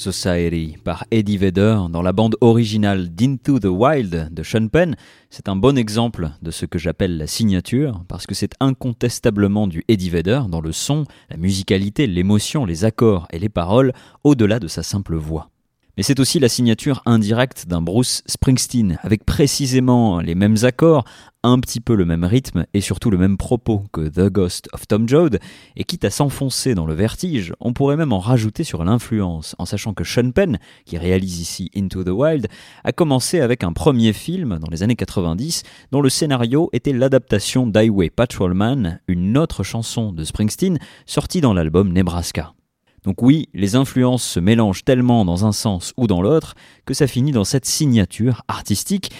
Society 0.00 0.78
par 0.82 1.04
Eddie 1.10 1.36
Vedder 1.36 1.78
dans 1.90 2.00
la 2.00 2.12
bande 2.12 2.34
originale 2.40 3.14
d'Into 3.14 3.58
the 3.60 3.66
Wild 3.66 4.32
de 4.32 4.42
Sean 4.42 4.68
Penn. 4.68 4.96
C'est 5.28 5.48
un 5.48 5.56
bon 5.56 5.76
exemple 5.76 6.30
de 6.40 6.50
ce 6.50 6.64
que 6.64 6.78
j'appelle 6.78 7.18
la 7.18 7.26
signature 7.26 8.02
parce 8.08 8.26
que 8.26 8.34
c'est 8.34 8.54
incontestablement 8.60 9.66
du 9.66 9.84
Eddie 9.88 10.08
Vedder 10.08 10.40
dans 10.48 10.62
le 10.62 10.72
son, 10.72 11.04
la 11.28 11.36
musicalité, 11.36 12.06
l'émotion, 12.06 12.64
les 12.64 12.86
accords 12.86 13.28
et 13.30 13.38
les 13.38 13.50
paroles 13.50 13.92
au-delà 14.24 14.58
de 14.58 14.68
sa 14.68 14.82
simple 14.82 15.16
voix. 15.16 15.50
Mais 15.96 16.02
c'est 16.02 16.20
aussi 16.20 16.38
la 16.38 16.48
signature 16.48 17.02
indirecte 17.06 17.66
d'un 17.66 17.82
Bruce 17.82 18.22
Springsteen, 18.26 18.98
avec 19.02 19.24
précisément 19.24 20.20
les 20.20 20.34
mêmes 20.34 20.56
accords, 20.62 21.04
un 21.42 21.58
petit 21.58 21.80
peu 21.80 21.94
le 21.94 22.04
même 22.04 22.24
rythme 22.24 22.66
et 22.74 22.80
surtout 22.80 23.10
le 23.10 23.18
même 23.18 23.36
propos 23.36 23.84
que 23.92 24.08
The 24.08 24.30
Ghost 24.30 24.68
of 24.72 24.86
Tom 24.86 25.08
Joad, 25.08 25.40
et 25.76 25.84
quitte 25.84 26.04
à 26.04 26.10
s'enfoncer 26.10 26.74
dans 26.74 26.86
le 26.86 26.94
vertige, 26.94 27.54
on 27.60 27.72
pourrait 27.72 27.96
même 27.96 28.12
en 28.12 28.18
rajouter 28.18 28.64
sur 28.64 28.84
l'influence, 28.84 29.54
en 29.58 29.64
sachant 29.64 29.94
que 29.94 30.04
Sean 30.04 30.30
Penn, 30.32 30.58
qui 30.84 30.98
réalise 30.98 31.40
ici 31.40 31.70
Into 31.76 32.04
the 32.04 32.08
Wild, 32.08 32.48
a 32.84 32.92
commencé 32.92 33.40
avec 33.40 33.64
un 33.64 33.72
premier 33.72 34.12
film 34.12 34.58
dans 34.58 34.70
les 34.70 34.82
années 34.82 34.96
90 34.96 35.62
dont 35.92 36.02
le 36.02 36.10
scénario 36.10 36.68
était 36.72 36.92
l'adaptation 36.92 37.66
d'Highway 37.66 38.10
Patrolman, 38.10 39.00
une 39.08 39.38
autre 39.38 39.62
chanson 39.62 40.12
de 40.12 40.24
Springsteen 40.24 40.78
sortie 41.06 41.40
dans 41.40 41.54
l'album 41.54 41.92
Nebraska. 41.92 42.52
Donc 43.04 43.22
oui, 43.22 43.48
les 43.54 43.76
influences 43.76 44.24
se 44.24 44.40
mélangent 44.40 44.84
tellement 44.84 45.24
dans 45.24 45.46
un 45.46 45.52
sens 45.52 45.92
ou 45.96 46.06
dans 46.06 46.22
l'autre 46.22 46.54
que 46.84 46.94
ça 46.94 47.06
finit 47.06 47.32
dans 47.32 47.44
cette 47.44 47.66
signature 47.66 48.42
artistique, 48.48 49.10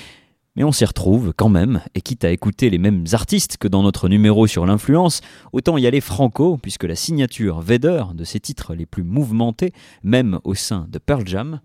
mais 0.57 0.65
on 0.65 0.73
s'y 0.73 0.85
retrouve 0.85 1.33
quand 1.37 1.49
même, 1.49 1.81
et 1.95 2.01
quitte 2.01 2.25
à 2.25 2.31
écouter 2.31 2.71
les 2.71 2.79
mêmes 2.79 3.05
artistes 3.13 3.57
que 3.57 3.69
dans 3.69 3.83
notre 3.83 4.09
numéro 4.09 4.47
sur 4.47 4.67
l'influence, 4.67 5.21
autant 5.53 5.79
y 5.79 5.87
aller 5.87 6.01
franco, 6.01 6.59
puisque 6.61 6.85
la 6.85 6.97
signature 6.97 7.61
Vader 7.61 8.05
de 8.15 8.25
ses 8.25 8.41
titres 8.41 8.75
les 8.75 8.87
plus 8.87 9.05
mouvementés, 9.05 9.73
même 10.03 10.41
au 10.45 10.55
sein 10.55 10.87
de 10.91 10.99
Pearl 10.99 11.27
Jam, 11.27 11.61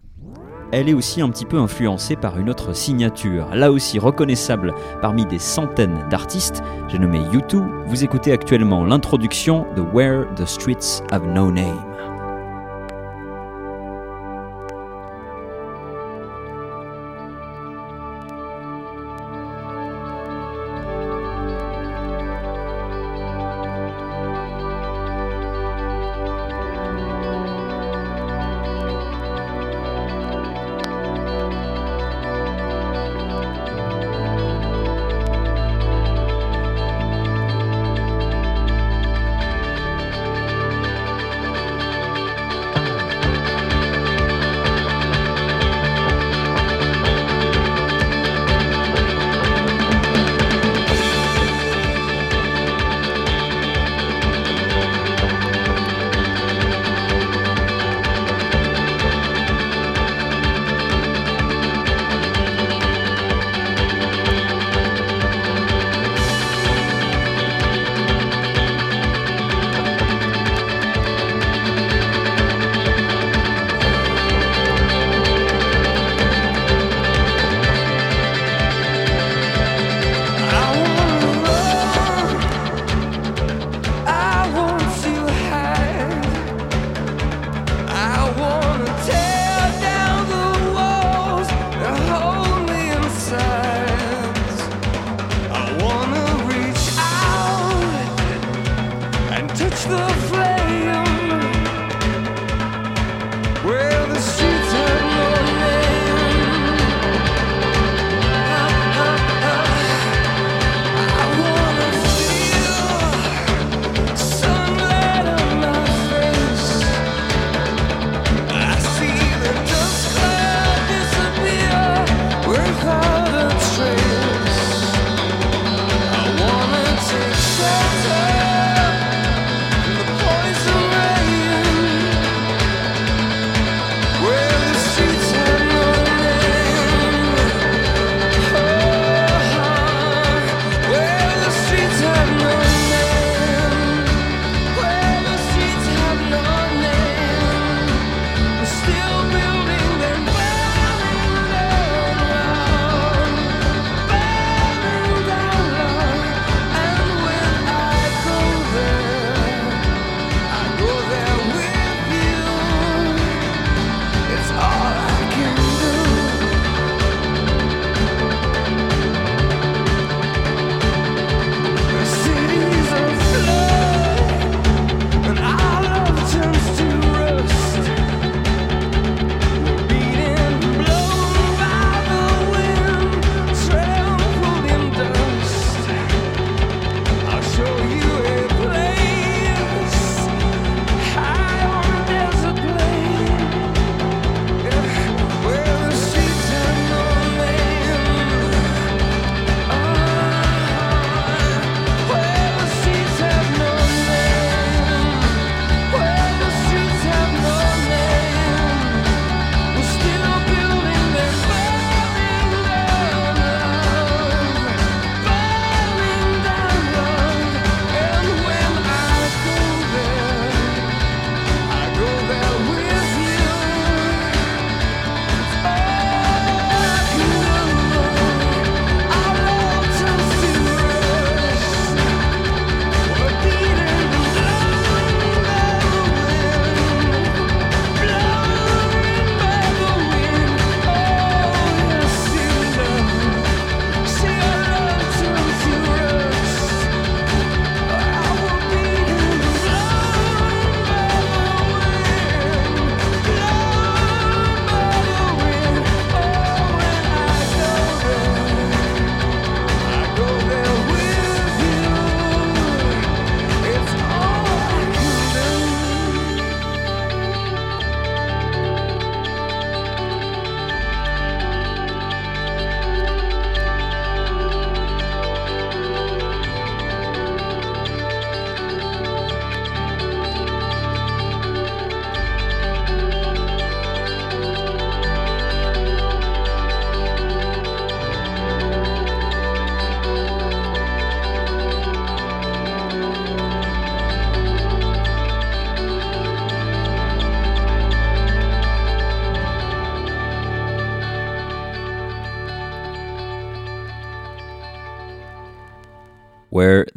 elle 0.71 0.89
est 0.89 0.93
aussi 0.93 1.21
un 1.21 1.29
petit 1.29 1.45
peu 1.45 1.57
influencée 1.57 2.15
par 2.15 2.39
une 2.39 2.49
autre 2.49 2.75
signature, 2.75 3.53
là 3.53 3.71
aussi 3.71 3.99
reconnaissable 3.99 4.73
parmi 5.01 5.25
des 5.25 5.39
centaines 5.39 6.05
d'artistes, 6.09 6.61
j'ai 6.87 6.99
nommé 6.99 7.19
U2, 7.19 7.85
vous 7.87 8.03
écoutez 8.03 8.31
actuellement 8.31 8.83
l'introduction 8.83 9.65
de 9.75 9.81
Where 9.81 10.25
the 10.35 10.45
Streets 10.45 11.03
Have 11.11 11.27
No 11.27 11.51
Name. 11.51 11.94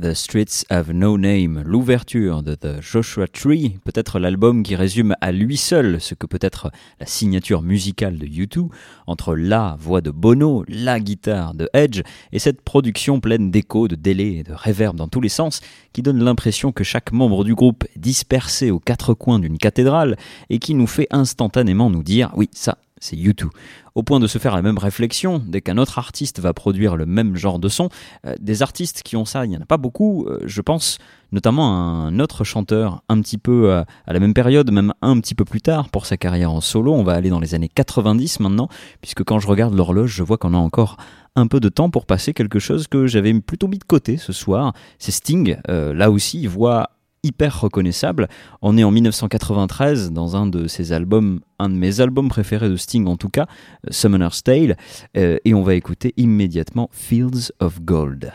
The 0.09 0.15
Streets 0.15 0.65
Have 0.71 0.91
No 0.93 1.19
Name, 1.19 1.63
l'ouverture 1.67 2.43
de 2.43 2.55
The 2.55 2.81
Joshua 2.81 3.27
Tree, 3.27 3.79
peut-être 3.85 4.19
l'album 4.19 4.63
qui 4.63 4.75
résume 4.75 5.15
à 5.21 5.33
lui 5.33 5.59
seul 5.59 6.01
ce 6.01 6.15
que 6.15 6.27
peut 6.27 6.39
être 6.41 6.71
la 6.99 7.05
signature 7.05 7.61
musicale 7.61 8.17
de 8.17 8.25
U2, 8.27 8.69
entre 9.07 9.35
la 9.35 9.77
voix 9.79 10.01
de 10.01 10.11
Bono, 10.11 10.65
la 10.67 10.99
guitare 10.99 11.53
de 11.53 11.69
Edge 11.75 12.01
et 12.33 12.39
cette 12.39 12.63
production 12.63 13.21
pleine 13.21 13.51
d'échos, 13.51 13.87
de 13.87 13.97
délais 13.97 14.37
et 14.37 14.43
de 14.45 14.55
réverb 14.55 14.97
dans 14.97 15.09
tous 15.09 15.21
les 15.21 15.29
sens 15.29 15.61
qui 15.93 16.01
donne 16.01 16.25
l'impression 16.25 16.73
que 16.73 16.85
chaque 16.85 17.13
membre 17.13 17.45
du 17.45 17.55
groupe 17.55 17.85
est 17.95 17.99
dispersé 17.99 18.71
aux 18.71 18.81
quatre 18.81 19.13
coins 19.13 19.39
d'une 19.39 19.59
cathédrale 19.59 20.17
et 20.49 20.59
qui 20.59 20.73
nous 20.73 20.87
fait 20.87 21.09
instantanément 21.11 21.91
nous 21.91 22.03
dire 22.03 22.33
oui, 22.35 22.49
ça, 22.53 22.79
c'est 23.01 23.17
U2. 23.17 23.49
Au 23.95 24.03
point 24.03 24.21
de 24.21 24.27
se 24.27 24.39
faire 24.39 24.55
la 24.55 24.63
même 24.63 24.79
réflexion, 24.79 25.43
dès 25.47 25.61
qu'un 25.61 25.79
autre 25.79 25.99
artiste 25.99 26.41
va 26.41 26.53
produire 26.53 26.97
le 26.97 27.07
même 27.07 27.37
genre 27.37 27.59
de 27.59 27.69
son, 27.69 27.89
euh, 28.27 28.35
des 28.41 28.63
artistes 28.63 29.03
qui 29.03 29.17
ont 29.17 29.25
ça, 29.25 29.45
il 29.45 29.49
n'y 29.49 29.57
en 29.57 29.61
a 29.61 29.67
pas 29.67 29.77
beaucoup, 29.77 30.27
euh, 30.27 30.39
je 30.45 30.61
pense 30.61 30.99
notamment 31.33 31.73
à 31.73 31.77
un 31.77 32.21
autre 32.21 32.45
chanteur 32.45 33.03
un 33.09 33.21
petit 33.21 33.39
peu 33.39 33.71
euh, 33.71 33.83
à 34.07 34.13
la 34.13 34.21
même 34.21 34.35
période, 34.35 34.71
même 34.71 34.95
un 35.03 35.19
petit 35.21 35.35
peu 35.35 35.45
plus 35.45 35.61
tard 35.61 35.89
pour 35.89 36.07
sa 36.07 36.17
carrière 36.17 36.53
en 36.53 36.61
solo, 36.61 36.95
on 36.95 37.03
va 37.03 37.15
aller 37.15 37.31
dans 37.31 37.41
les 37.41 37.55
années 37.55 37.69
90 37.69 38.41
maintenant, 38.41 38.69
puisque 39.01 39.25
quand 39.25 39.39
je 39.39 39.49
regarde 39.49 39.75
l'horloge, 39.75 40.15
je 40.15 40.23
vois 40.23 40.39
qu'on 40.39 40.55
a 40.55 40.59
encore 40.59 40.97
un 41.37 41.47
peu 41.47 41.61
de 41.61 41.69
temps 41.69 41.91
pour 41.91 42.07
passer 42.07 42.33
quelque 42.33 42.59
chose 42.59 42.87
que 42.89 43.07
j'avais 43.07 43.35
plutôt 43.41 43.69
mis 43.69 43.79
de 43.79 43.85
côté 43.85 44.17
ce 44.17 44.33
soir, 44.33 44.73
c'est 44.99 45.13
Sting, 45.13 45.57
là 45.69 46.11
aussi, 46.11 46.47
voit 46.47 46.91
hyper 47.29 47.61
reconnaissable. 47.61 48.29
On 48.63 48.77
est 48.79 48.85
en 48.85 48.91
1993 48.91 50.13
dans 50.13 50.37
un 50.37 50.47
de 50.47 50.67
ses 50.67 50.93
albums, 50.93 51.41
un 51.59 51.69
de 51.69 51.75
mes 51.75 52.01
albums 52.01 52.29
préférés 52.29 52.69
de 52.69 52.77
Sting 52.77 53.07
en 53.07 53.17
tout 53.17 53.29
cas, 53.29 53.47
Summoner's 53.91 54.43
Tale, 54.43 54.77
euh, 55.17 55.39
et 55.45 55.55
on 55.55 55.63
va 55.63 55.75
écouter 55.75 56.15
immédiatement 56.17 56.89
Fields 56.93 57.53
of 57.61 57.83
Gold. 57.83 58.33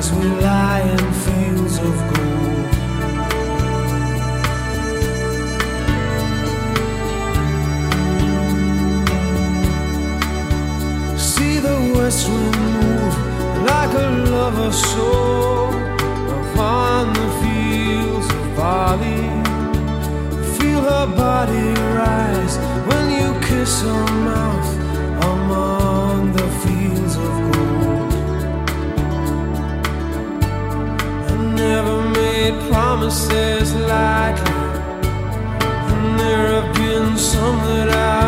as 0.00 0.10
we 0.12 0.24
lie. 0.40 0.69
Promises 33.00 33.74
lightly. 33.74 34.52
And 35.90 36.20
there 36.20 36.60
have 36.60 36.74
been 36.74 37.16
some 37.16 37.56
that 37.64 37.88
I've 37.88 38.19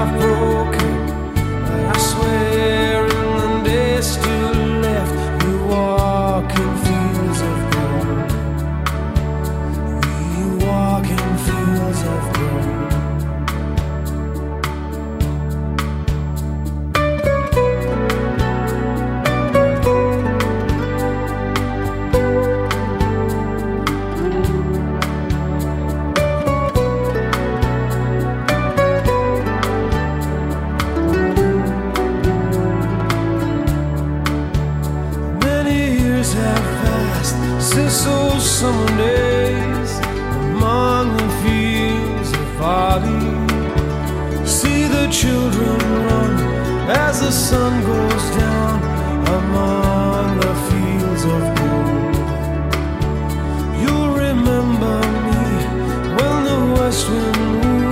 west 57.02 57.10
wind 57.10 57.82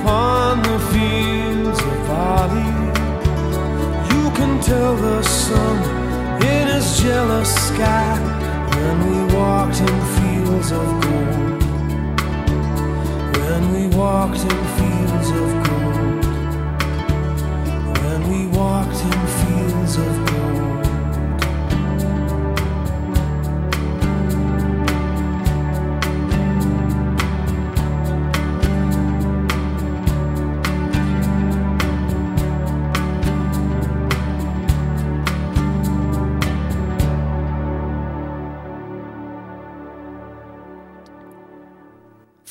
upon 0.00 0.62
the 0.62 0.78
fields 0.92 1.80
of 1.80 2.06
barley. 2.06 2.72
You 4.14 4.30
can 4.32 4.60
tell 4.60 4.96
the 4.96 5.22
sun 5.22 5.76
in 6.42 6.68
his 6.68 7.00
jealous 7.00 7.54
sky 7.68 8.18
when 8.74 8.96
we 9.08 9.34
walked 9.34 9.80
in 9.80 10.00
fields 10.16 10.72
of 10.72 10.86
gold. 11.02 11.62
When 13.36 13.62
we 13.74 13.96
walked 13.96 14.38
in 14.38 14.64
fields 14.78 15.30
of 15.30 15.48
gold. 15.66 16.24
When 18.02 18.20
we 18.30 18.46
walked 18.58 19.00
in 19.04 19.21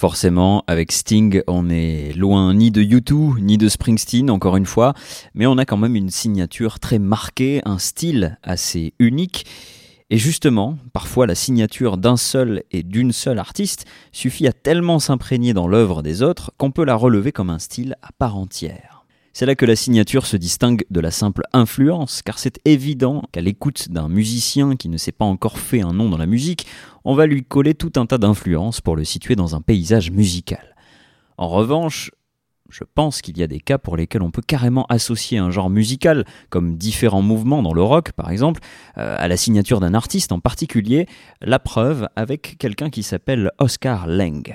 Forcément, 0.01 0.63
avec 0.65 0.91
Sting, 0.91 1.43
on 1.45 1.69
est 1.69 2.13
loin 2.17 2.55
ni 2.55 2.71
de 2.71 2.81
U2, 2.81 3.39
ni 3.39 3.59
de 3.59 3.69
Springsteen, 3.69 4.31
encore 4.31 4.57
une 4.57 4.65
fois, 4.65 4.95
mais 5.35 5.45
on 5.45 5.59
a 5.59 5.65
quand 5.65 5.77
même 5.77 5.95
une 5.95 6.09
signature 6.09 6.79
très 6.79 6.97
marquée, 6.97 7.61
un 7.65 7.77
style 7.77 8.39
assez 8.41 8.95
unique. 8.97 9.45
Et 10.09 10.17
justement, 10.17 10.75
parfois 10.91 11.27
la 11.27 11.35
signature 11.35 11.97
d'un 11.97 12.17
seul 12.17 12.63
et 12.71 12.81
d'une 12.81 13.11
seule 13.11 13.37
artiste 13.37 13.85
suffit 14.11 14.47
à 14.47 14.53
tellement 14.53 14.97
s'imprégner 14.97 15.53
dans 15.53 15.67
l'œuvre 15.67 16.01
des 16.01 16.23
autres 16.23 16.51
qu'on 16.57 16.71
peut 16.71 16.83
la 16.83 16.95
relever 16.95 17.31
comme 17.31 17.51
un 17.51 17.59
style 17.59 17.95
à 18.01 18.09
part 18.11 18.37
entière. 18.37 18.90
C'est 19.33 19.45
là 19.45 19.55
que 19.55 19.65
la 19.65 19.77
signature 19.77 20.25
se 20.25 20.35
distingue 20.35 20.83
de 20.89 20.99
la 20.99 21.09
simple 21.09 21.43
influence, 21.53 22.21
car 22.21 22.37
c'est 22.37 22.59
évident 22.65 23.23
qu'à 23.31 23.39
l'écoute 23.39 23.89
d'un 23.89 24.09
musicien 24.09 24.75
qui 24.75 24.89
ne 24.89 24.97
s'est 24.97 25.13
pas 25.13 25.25
encore 25.25 25.57
fait 25.57 25.81
un 25.81 25.93
nom 25.93 26.09
dans 26.09 26.17
la 26.17 26.25
musique, 26.25 26.67
on 27.05 27.15
va 27.15 27.27
lui 27.27 27.43
coller 27.43 27.73
tout 27.73 27.93
un 27.95 28.05
tas 28.05 28.17
d'influences 28.17 28.81
pour 28.81 28.97
le 28.97 29.05
situer 29.05 29.35
dans 29.35 29.55
un 29.55 29.61
paysage 29.61 30.11
musical. 30.11 30.75
En 31.37 31.47
revanche, 31.47 32.11
je 32.69 32.83
pense 32.83 33.21
qu'il 33.21 33.37
y 33.37 33.43
a 33.43 33.47
des 33.47 33.61
cas 33.61 33.77
pour 33.77 33.95
lesquels 33.95 34.21
on 34.21 34.31
peut 34.31 34.41
carrément 34.45 34.85
associer 34.89 35.37
un 35.37 35.49
genre 35.49 35.69
musical, 35.69 36.25
comme 36.49 36.77
différents 36.77 37.21
mouvements 37.21 37.63
dans 37.63 37.73
le 37.73 37.83
rock 37.83 38.11
par 38.11 38.31
exemple, 38.31 38.61
euh, 38.97 39.15
à 39.17 39.27
la 39.29 39.37
signature 39.37 39.79
d'un 39.79 39.93
artiste 39.93 40.33
en 40.33 40.39
particulier, 40.39 41.07
la 41.41 41.59
preuve 41.59 42.07
avec 42.17 42.57
quelqu'un 42.57 42.89
qui 42.89 43.03
s'appelle 43.03 43.51
Oscar 43.59 44.07
Leng. 44.07 44.53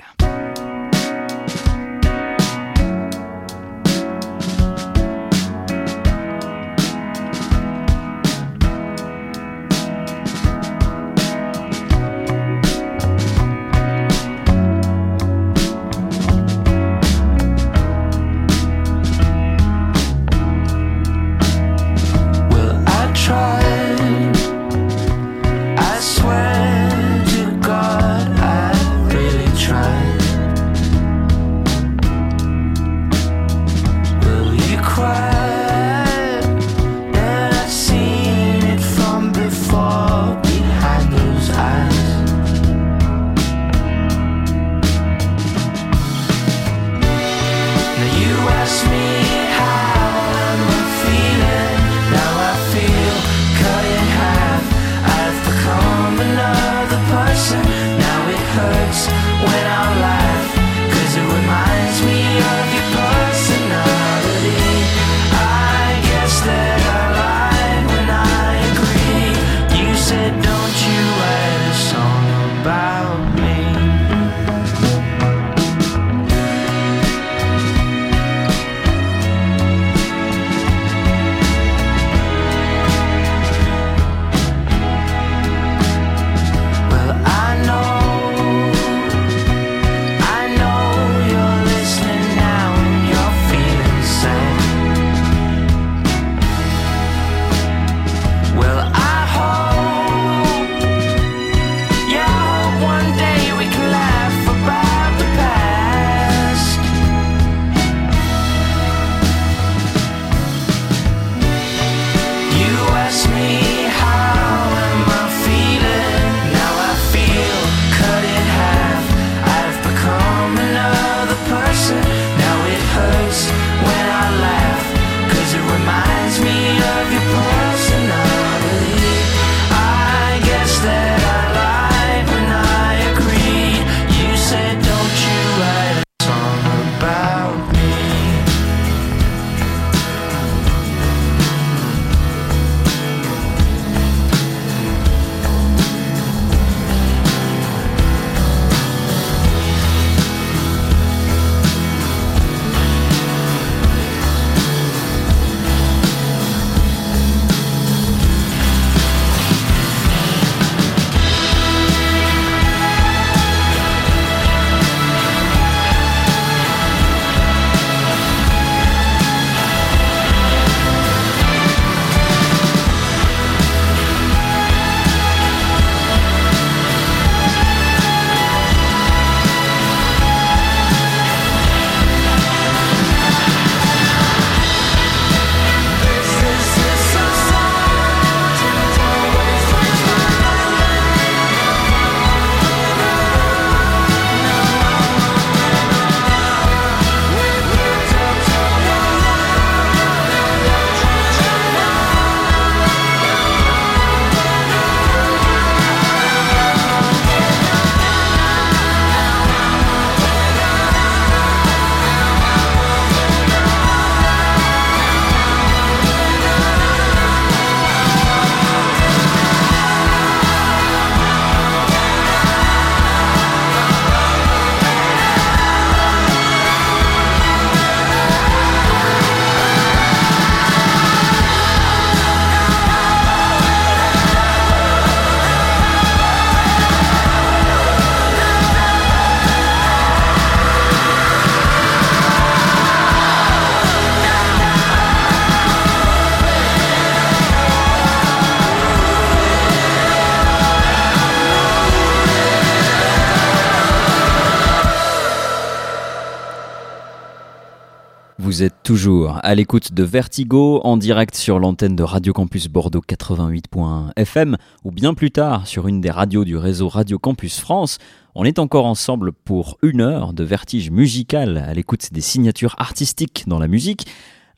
Toujours 258.87 259.37
à 259.43 259.53
l'écoute 259.53 259.91
de 259.91 260.03
Vertigo 260.03 260.79
en 260.85 260.95
direct 260.95 261.35
sur 261.35 261.59
l'antenne 261.59 261.97
de 261.97 262.03
Radio 262.03 262.31
Campus 262.31 262.69
Bordeaux 262.69 263.01
88.fm 263.05 264.55
ou 264.85 264.91
bien 264.91 265.13
plus 265.13 265.29
tard 265.29 265.67
sur 265.67 265.89
une 265.89 265.99
des 265.99 266.09
radios 266.09 266.45
du 266.45 266.55
réseau 266.55 266.87
Radio 266.87 267.19
Campus 267.19 267.59
France. 267.59 267.97
On 268.33 268.45
est 268.45 268.59
encore 268.59 268.85
ensemble 268.85 269.33
pour 269.33 269.77
une 269.83 269.99
heure 269.99 270.31
de 270.31 270.45
vertige 270.45 270.89
musical 270.89 271.57
à 271.57 271.73
l'écoute 271.73 272.13
des 272.13 272.21
signatures 272.21 272.75
artistiques 272.77 273.43
dans 273.45 273.59
la 273.59 273.67
musique. 273.67 274.07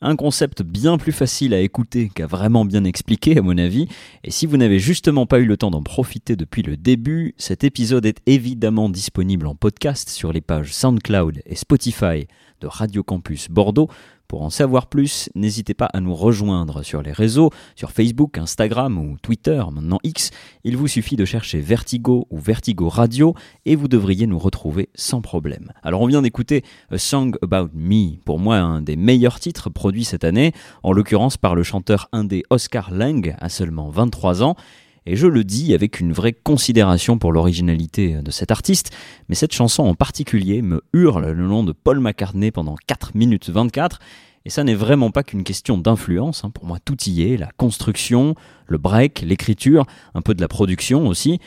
Un 0.00 0.14
concept 0.14 0.62
bien 0.62 0.96
plus 0.96 1.12
facile 1.12 1.52
à 1.52 1.58
écouter 1.58 2.08
qu'à 2.14 2.28
vraiment 2.28 2.64
bien 2.64 2.84
expliquer 2.84 3.36
à 3.36 3.42
mon 3.42 3.58
avis, 3.58 3.88
et 4.22 4.30
si 4.30 4.46
vous 4.46 4.56
n'avez 4.56 4.78
justement 4.78 5.26
pas 5.26 5.40
eu 5.40 5.44
le 5.44 5.56
temps 5.56 5.72
d'en 5.72 5.82
profiter 5.82 6.36
depuis 6.36 6.62
le 6.62 6.76
début, 6.76 7.34
cet 7.36 7.64
épisode 7.64 8.06
est 8.06 8.22
évidemment 8.26 8.88
disponible 8.88 9.48
en 9.48 9.56
podcast 9.56 10.08
sur 10.08 10.32
les 10.32 10.40
pages 10.40 10.72
SoundCloud 10.72 11.42
et 11.44 11.56
Spotify 11.56 12.28
de 12.60 12.66
Radio 12.66 13.02
Campus 13.02 13.48
Bordeaux 13.50 13.90
pour 14.30 14.42
en 14.42 14.50
savoir 14.50 14.86
plus, 14.86 15.28
n'hésitez 15.34 15.74
pas 15.74 15.86
à 15.86 15.98
nous 15.98 16.14
rejoindre 16.14 16.84
sur 16.84 17.02
les 17.02 17.10
réseaux, 17.10 17.50
sur 17.74 17.90
Facebook, 17.90 18.38
Instagram 18.38 18.96
ou 18.96 19.16
Twitter, 19.20 19.60
maintenant 19.72 19.98
X. 20.04 20.30
Il 20.62 20.76
vous 20.76 20.86
suffit 20.86 21.16
de 21.16 21.24
chercher 21.24 21.58
Vertigo 21.58 22.28
ou 22.30 22.38
Vertigo 22.38 22.88
Radio 22.88 23.34
et 23.66 23.74
vous 23.74 23.88
devriez 23.88 24.28
nous 24.28 24.38
retrouver 24.38 24.88
sans 24.94 25.20
problème. 25.20 25.72
Alors 25.82 26.00
on 26.00 26.06
vient 26.06 26.22
d'écouter 26.22 26.62
A 26.92 26.98
Song 26.98 27.34
About 27.42 27.70
Me, 27.74 28.22
pour 28.24 28.38
moi 28.38 28.58
un 28.58 28.82
des 28.82 28.94
meilleurs 28.94 29.40
titres 29.40 29.68
produits 29.68 30.04
cette 30.04 30.22
année, 30.22 30.52
en 30.84 30.92
l'occurrence 30.92 31.36
par 31.36 31.56
le 31.56 31.64
chanteur 31.64 32.08
indé 32.12 32.44
Oscar 32.50 32.92
Lang 32.92 33.34
à 33.40 33.48
seulement 33.48 33.90
23 33.90 34.44
ans. 34.44 34.54
Et 35.06 35.16
je 35.16 35.26
le 35.26 35.44
dis 35.44 35.74
avec 35.74 36.00
une 36.00 36.12
vraie 36.12 36.32
considération 36.32 37.18
pour 37.18 37.32
l'originalité 37.32 38.22
de 38.22 38.30
cet 38.30 38.50
artiste, 38.50 38.90
mais 39.28 39.34
cette 39.34 39.52
chanson 39.52 39.84
en 39.84 39.94
particulier 39.94 40.62
me 40.62 40.82
hurle 40.92 41.30
le 41.30 41.46
nom 41.46 41.64
de 41.64 41.72
Paul 41.72 42.00
McCartney 42.00 42.50
pendant 42.50 42.76
4 42.86 43.12
minutes 43.14 43.48
24, 43.48 43.98
et 44.44 44.50
ça 44.50 44.64
n'est 44.64 44.74
vraiment 44.74 45.10
pas 45.10 45.22
qu'une 45.22 45.44
question 45.44 45.76
d'influence, 45.76 46.44
hein. 46.44 46.50
pour 46.50 46.64
moi 46.64 46.78
tout 46.84 46.96
y 47.04 47.22
est, 47.22 47.36
la 47.36 47.50
construction, 47.56 48.34
le 48.66 48.78
break, 48.78 49.20
l'écriture, 49.20 49.86
un 50.14 50.22
peu 50.22 50.34
de 50.34 50.40
la 50.40 50.48
production 50.48 51.06
aussi. 51.06 51.40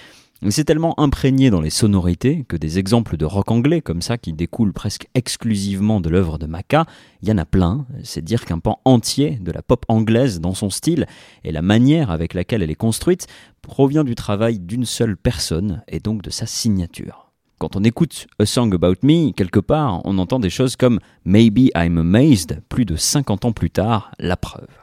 C'est 0.50 0.66
tellement 0.66 1.00
imprégné 1.00 1.50
dans 1.50 1.62
les 1.62 1.70
sonorités 1.70 2.44
que 2.48 2.58
des 2.58 2.78
exemples 2.78 3.16
de 3.16 3.26
rock 3.26 3.50
anglais 3.50 3.82
comme 3.82 4.02
ça 4.02 4.18
qui 4.18 4.34
découlent 4.34 4.74
presque 4.74 5.08
exclusivement 5.16 6.02
de 6.02 6.10
l'œuvre 6.10 6.38
de 6.38 6.46
Maca, 6.46 6.86
il 7.22 7.30
y 7.30 7.32
en 7.32 7.38
a 7.38 7.46
plein. 7.46 7.86
C'est 8.04 8.24
dire 8.24 8.44
qu'un 8.44 8.60
pan 8.60 8.80
entier 8.84 9.40
de 9.42 9.52
la 9.52 9.62
pop 9.62 9.86
anglaise 9.88 10.42
dans 10.42 10.54
son 10.54 10.70
style 10.70 11.08
et 11.44 11.52
la 11.52 11.62
manière 11.62 12.12
avec 12.12 12.34
laquelle 12.34 12.62
elle 12.62 12.72
est 12.72 12.76
construite 12.76 13.28
provient 13.62 14.04
du 14.04 14.16
travail 14.16 14.60
d'une 14.60 14.86
seule 14.86 15.16
personne 15.16 15.82
et 15.88 16.00
donc 16.00 16.22
de 16.22 16.30
sa 16.30 16.46
signature. 16.46 17.32
Quand 17.58 17.78
on 17.78 17.84
écoute 17.84 18.28
A 18.40 18.46
Song 18.46 18.74
About 18.74 18.98
Me, 19.04 19.32
quelque 19.32 19.62
part, 19.62 20.02
on 20.04 20.18
entend 20.18 20.40
des 20.40 20.50
choses 20.50 20.76
comme 20.76 21.00
Maybe 21.24 21.70
I'm 21.74 21.98
Amazed, 21.98 22.62
plus 22.68 22.86
de 22.86 22.98
50 22.98 23.46
ans 23.46 23.54
plus 23.54 23.72
tard, 23.72 24.12
la 24.20 24.36
preuve. 24.36 24.83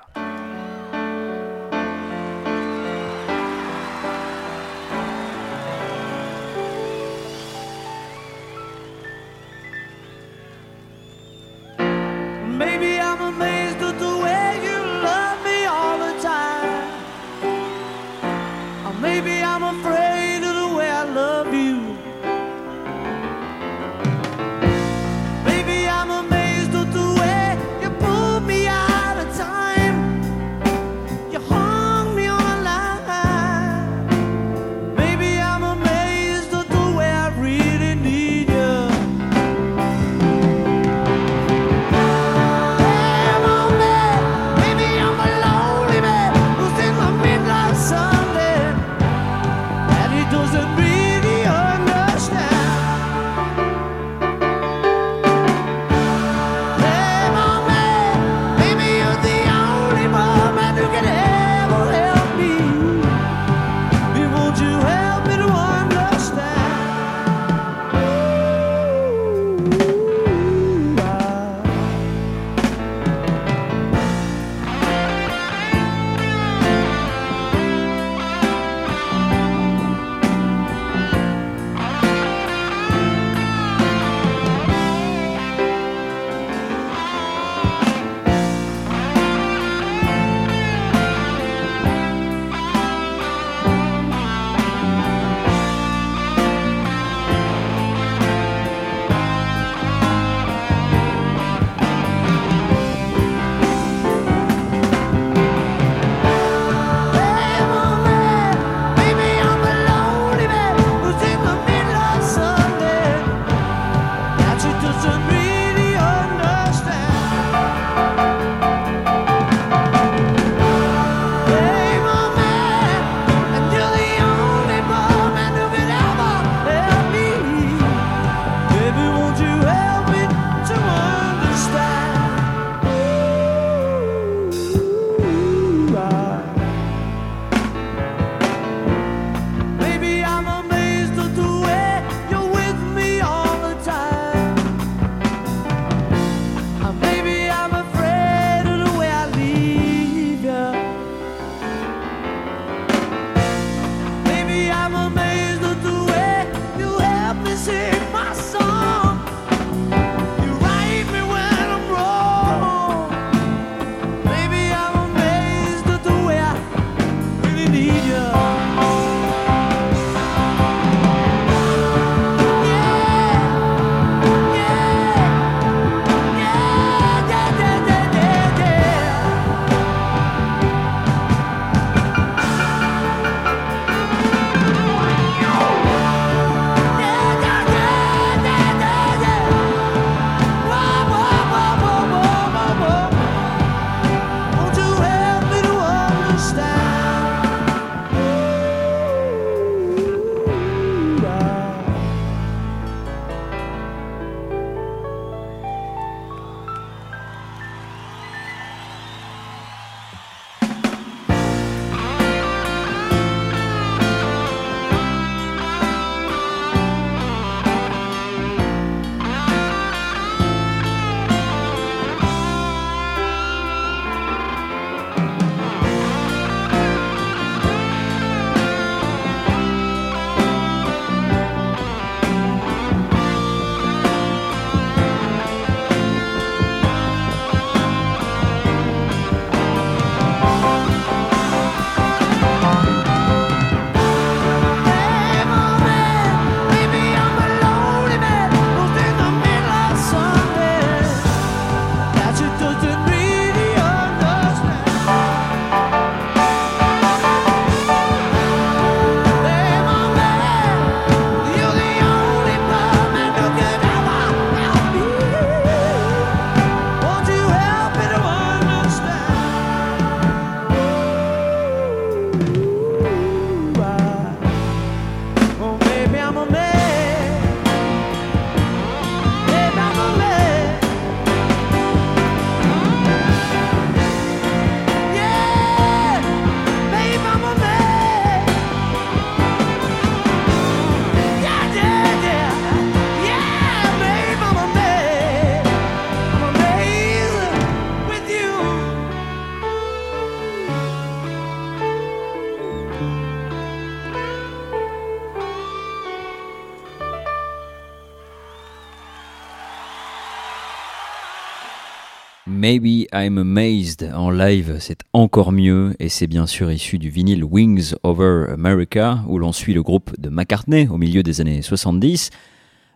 Maybe 312.61 313.07
I'm 313.15 313.39
Amazed 313.39 314.13
en 314.15 314.29
live, 314.29 314.77
c'est 314.81 315.01
encore 315.15 315.51
mieux 315.51 315.97
et 315.99 316.11
c'est 316.11 316.27
bien 316.27 316.47
sûr 316.47 316.71
issu 316.71 316.99
du 316.99 317.09
vinyle 317.09 317.43
Wings 317.43 317.95
Over 318.03 318.53
America 318.53 319.25
où 319.29 319.39
l'on 319.39 319.51
suit 319.51 319.73
le 319.73 319.83
groupe 319.83 320.13
de 320.21 320.29
McCartney 320.29 320.87
au 320.89 320.99
milieu 320.99 321.23
des 321.23 321.41
années 321.41 321.63
70. 321.63 322.29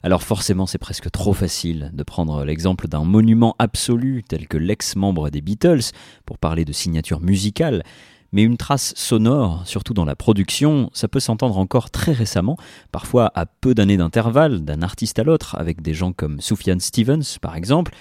Alors 0.03 0.23
forcément 0.23 0.67
c'est 0.67 0.77
presque 0.77 1.11
trop 1.11 1.33
facile 1.33 1.93
de 1.95 2.03
prendre 2.03 2.45
l'exemple 2.45 2.89
d'un 2.89 3.05
monument 3.05 3.57
absolu 3.59 4.23
tel 4.29 4.49
que 4.49 4.59
l'ex-membre 4.59 5.31
des 5.31 5.41
Beatles 5.41 5.93
pour 6.27 6.37
parler 6.37 6.67
de 6.67 6.73
signature 6.73 7.23
musicale, 7.23 7.85
mais 8.33 8.43
une 8.43 8.59
trace 8.59 8.93
sonore, 8.97 9.63
surtout 9.65 9.95
dans 9.95 10.05
la 10.05 10.15
production, 10.15 10.91
ça 10.93 11.09
peut 11.09 11.21
s'entendre 11.21 11.57
encore 11.57 11.91
très 11.91 12.13
récemment, 12.13 12.59
parfois 12.93 13.33
à 13.35 13.47
peu 13.47 13.75
d'années 13.75 13.97
d'intervalle 13.97 14.63
d'un 14.63 14.83
artiste 14.83 15.19
à 15.19 15.25
l'autre, 15.25 15.57
avec 15.59 15.81
des 15.81 15.95
gens 15.95 16.13
comme 16.13 16.43
Sufjan 16.43 16.81
Stevens 16.81 17.39
par 17.41 17.57
exemple, 17.57 17.95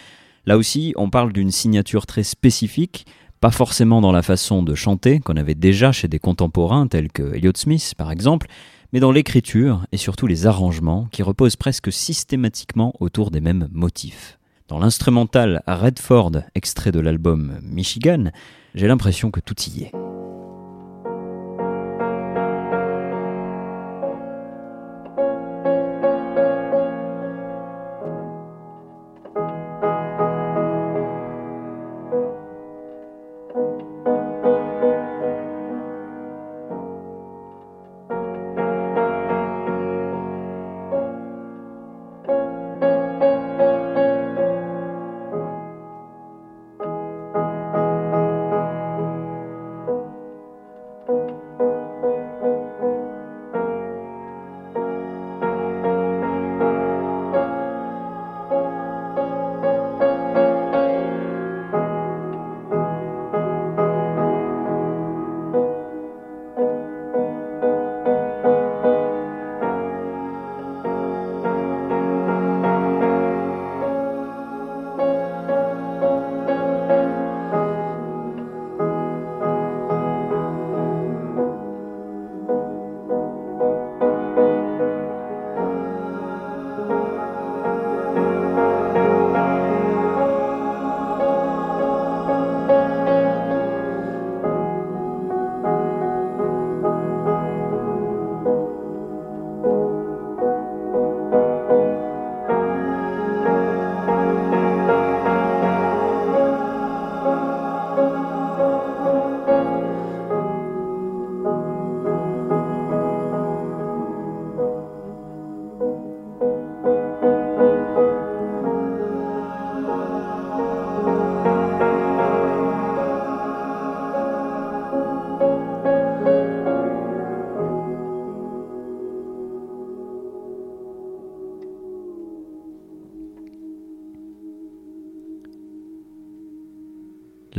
Là 0.45 0.57
aussi, 0.57 0.93
on 0.97 1.09
parle 1.09 1.31
d'une 1.31 1.51
signature 1.51 2.05
très 2.05 2.23
spécifique, 2.23 3.05
pas 3.39 3.51
forcément 3.51 4.01
dans 4.01 4.11
la 4.11 4.21
façon 4.21 4.61
de 4.61 4.75
chanter 4.75 5.19
qu'on 5.19 5.37
avait 5.37 5.55
déjà 5.55 5.91
chez 5.91 6.07
des 6.07 6.19
contemporains 6.19 6.87
tels 6.87 7.11
que 7.11 7.33
Elliott 7.33 7.57
Smith 7.57 7.93
par 7.97 8.11
exemple, 8.11 8.47
mais 8.91 8.99
dans 8.99 9.11
l'écriture 9.11 9.85
et 9.91 9.97
surtout 9.97 10.27
les 10.27 10.45
arrangements 10.45 11.07
qui 11.11 11.23
reposent 11.23 11.55
presque 11.55 11.91
systématiquement 11.91 12.93
autour 12.99 13.31
des 13.31 13.41
mêmes 13.41 13.67
motifs. 13.71 14.37
Dans 14.67 14.79
l'instrumental 14.79 15.61
Redford, 15.67 16.31
extrait 16.55 16.91
de 16.91 16.99
l'album 16.99 17.59
Michigan, 17.61 18.31
j'ai 18.75 18.87
l'impression 18.87 19.31
que 19.31 19.39
tout 19.39 19.59
y 19.61 19.83
est. 19.83 20.12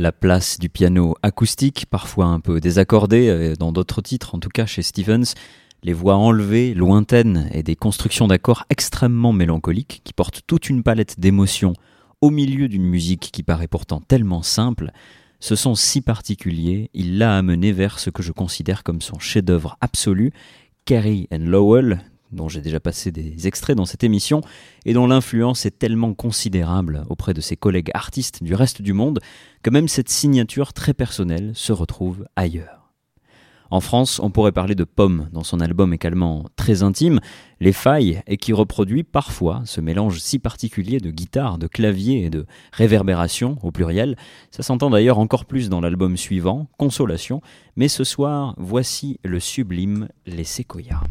la 0.05 0.11
place 0.11 0.59
du 0.59 0.69
piano 0.69 1.15
acoustique, 1.23 1.87
parfois 1.89 2.25
un 2.25 2.39
peu 2.39 2.61
désaccordé, 2.61 3.27
euh, 3.27 3.55
dans 3.55 3.71
d'autres 3.71 4.03
titres, 4.03 4.35
en 4.35 4.39
tout 4.39 4.49
cas 4.49 4.67
chez 4.67 4.83
Stevens, 4.83 5.33
les 5.81 5.93
voix 5.93 6.15
enlevées, 6.15 6.75
lointaines 6.75 7.49
et 7.51 7.63
des 7.63 7.75
constructions 7.75 8.27
d'accords 8.27 8.65
extrêmement 8.69 9.33
mélancoliques 9.33 10.01
qui 10.03 10.13
portent 10.13 10.41
toute 10.45 10.69
une 10.69 10.83
palette 10.83 11.19
d'émotions 11.19 11.73
au 12.21 12.29
milieu 12.29 12.67
d'une 12.67 12.85
musique 12.85 13.31
qui 13.33 13.41
paraît 13.41 13.67
pourtant 13.67 13.99
tellement 13.99 14.43
simple, 14.43 14.91
ce 15.39 15.55
sont 15.55 15.73
si 15.73 16.01
particuliers, 16.01 16.91
il 16.93 17.17
l'a 17.17 17.35
amené 17.35 17.71
vers 17.71 17.97
ce 17.97 18.11
que 18.11 18.21
je 18.21 18.31
considère 18.31 18.83
comme 18.83 19.01
son 19.01 19.17
chef-d'œuvre 19.17 19.75
absolu, 19.81 20.33
Carrie 20.85 21.27
and 21.31 21.45
Lowell, 21.47 22.01
dont 22.31 22.49
j'ai 22.49 22.61
déjà 22.61 22.79
passé 22.79 23.11
des 23.11 23.47
extraits 23.47 23.77
dans 23.77 23.85
cette 23.85 24.03
émission, 24.03 24.41
et 24.85 24.93
dont 24.93 25.07
l'influence 25.07 25.65
est 25.65 25.77
tellement 25.77 26.13
considérable 26.13 27.03
auprès 27.09 27.33
de 27.33 27.41
ses 27.41 27.55
collègues 27.55 27.91
artistes 27.93 28.43
du 28.43 28.53
reste 28.53 28.81
du 28.81 28.93
monde, 28.93 29.19
que 29.63 29.69
même 29.69 29.87
cette 29.87 30.09
signature 30.09 30.73
très 30.73 30.93
personnelle 30.93 31.51
se 31.53 31.73
retrouve 31.73 32.25
ailleurs. 32.35 32.85
En 33.71 33.79
France, 33.79 34.19
on 34.21 34.29
pourrait 34.29 34.51
parler 34.51 34.75
de 34.75 34.83
Pomme 34.83 35.27
dans 35.33 35.43
son 35.43 35.59
album 35.59 35.93
également 35.93 36.45
très 36.55 36.83
intime, 36.83 37.19
Les 37.59 37.73
Failles, 37.73 38.21
et 38.27 38.37
qui 38.37 38.53
reproduit 38.53 39.03
parfois 39.03 39.63
ce 39.65 39.81
mélange 39.81 40.19
si 40.19 40.39
particulier 40.39 40.99
de 40.99 41.09
guitare, 41.09 41.57
de 41.57 41.67
clavier 41.67 42.25
et 42.25 42.29
de 42.29 42.45
réverbération 42.71 43.57
au 43.63 43.71
pluriel. 43.71 44.17
Ça 44.51 44.63
s'entend 44.63 44.89
d'ailleurs 44.91 45.19
encore 45.19 45.45
plus 45.45 45.69
dans 45.69 45.81
l'album 45.81 46.15
suivant, 46.15 46.67
Consolation, 46.77 47.41
mais 47.75 47.87
ce 47.87 48.03
soir, 48.03 48.53
voici 48.57 49.19
le 49.23 49.39
sublime 49.39 50.09
Les 50.25 50.43
Séquoias. 50.43 51.01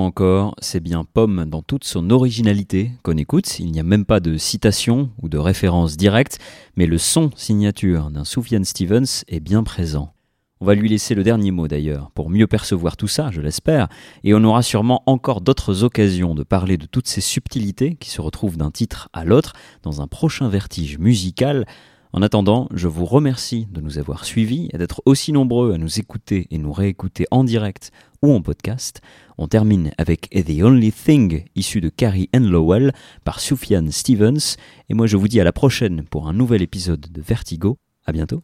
Encore, 0.00 0.54
c'est 0.60 0.80
bien 0.80 1.04
Pomme 1.04 1.44
dans 1.46 1.62
toute 1.62 1.84
son 1.84 2.10
originalité 2.10 2.92
qu'on 3.02 3.16
écoute. 3.16 3.58
Il 3.58 3.70
n'y 3.70 3.80
a 3.80 3.84
même 3.84 4.04
pas 4.04 4.20
de 4.20 4.36
citation 4.36 5.10
ou 5.22 5.28
de 5.28 5.38
référence 5.38 5.96
directe, 5.96 6.38
mais 6.76 6.86
le 6.86 6.98
son 6.98 7.30
signature 7.36 8.10
d'un 8.10 8.24
Sufjan 8.24 8.64
Stevens 8.64 9.24
est 9.28 9.40
bien 9.40 9.62
présent. 9.62 10.14
On 10.60 10.66
va 10.66 10.74
lui 10.74 10.88
laisser 10.88 11.14
le 11.14 11.24
dernier 11.24 11.50
mot 11.50 11.68
d'ailleurs, 11.68 12.10
pour 12.12 12.30
mieux 12.30 12.46
percevoir 12.46 12.96
tout 12.96 13.08
ça, 13.08 13.30
je 13.30 13.40
l'espère, 13.40 13.88
et 14.22 14.34
on 14.34 14.44
aura 14.44 14.62
sûrement 14.62 15.02
encore 15.06 15.40
d'autres 15.40 15.82
occasions 15.84 16.34
de 16.34 16.42
parler 16.42 16.76
de 16.76 16.86
toutes 16.86 17.08
ces 17.08 17.20
subtilités 17.20 17.96
qui 17.96 18.10
se 18.10 18.20
retrouvent 18.20 18.56
d'un 18.56 18.70
titre 18.70 19.08
à 19.12 19.24
l'autre 19.24 19.52
dans 19.82 20.00
un 20.00 20.06
prochain 20.06 20.48
vertige 20.48 20.98
musical. 20.98 21.66
En 22.12 22.22
attendant, 22.22 22.68
je 22.72 22.86
vous 22.86 23.04
remercie 23.04 23.66
de 23.72 23.80
nous 23.80 23.98
avoir 23.98 24.24
suivis 24.24 24.68
et 24.72 24.78
d'être 24.78 25.02
aussi 25.04 25.32
nombreux 25.32 25.74
à 25.74 25.78
nous 25.78 25.98
écouter 25.98 26.46
et 26.50 26.58
nous 26.58 26.72
réécouter 26.72 27.26
en 27.32 27.42
direct 27.42 27.90
ou 28.22 28.32
en 28.32 28.40
podcast. 28.40 29.02
On 29.38 29.48
termine 29.48 29.90
avec 29.98 30.30
The 30.30 30.62
Only 30.62 30.92
Thing, 30.92 31.44
issu 31.54 31.80
de 31.80 31.88
Carrie 31.88 32.28
Ann 32.32 32.48
Lowell 32.48 32.92
par 33.24 33.40
Sufjan 33.40 33.86
Stevens. 33.90 34.56
Et 34.88 34.94
moi 34.94 35.06
je 35.06 35.16
vous 35.16 35.28
dis 35.28 35.40
à 35.40 35.44
la 35.44 35.52
prochaine 35.52 36.04
pour 36.04 36.28
un 36.28 36.32
nouvel 36.32 36.62
épisode 36.62 37.06
de 37.10 37.20
Vertigo. 37.20 37.78
À 38.06 38.12
bientôt. 38.12 38.42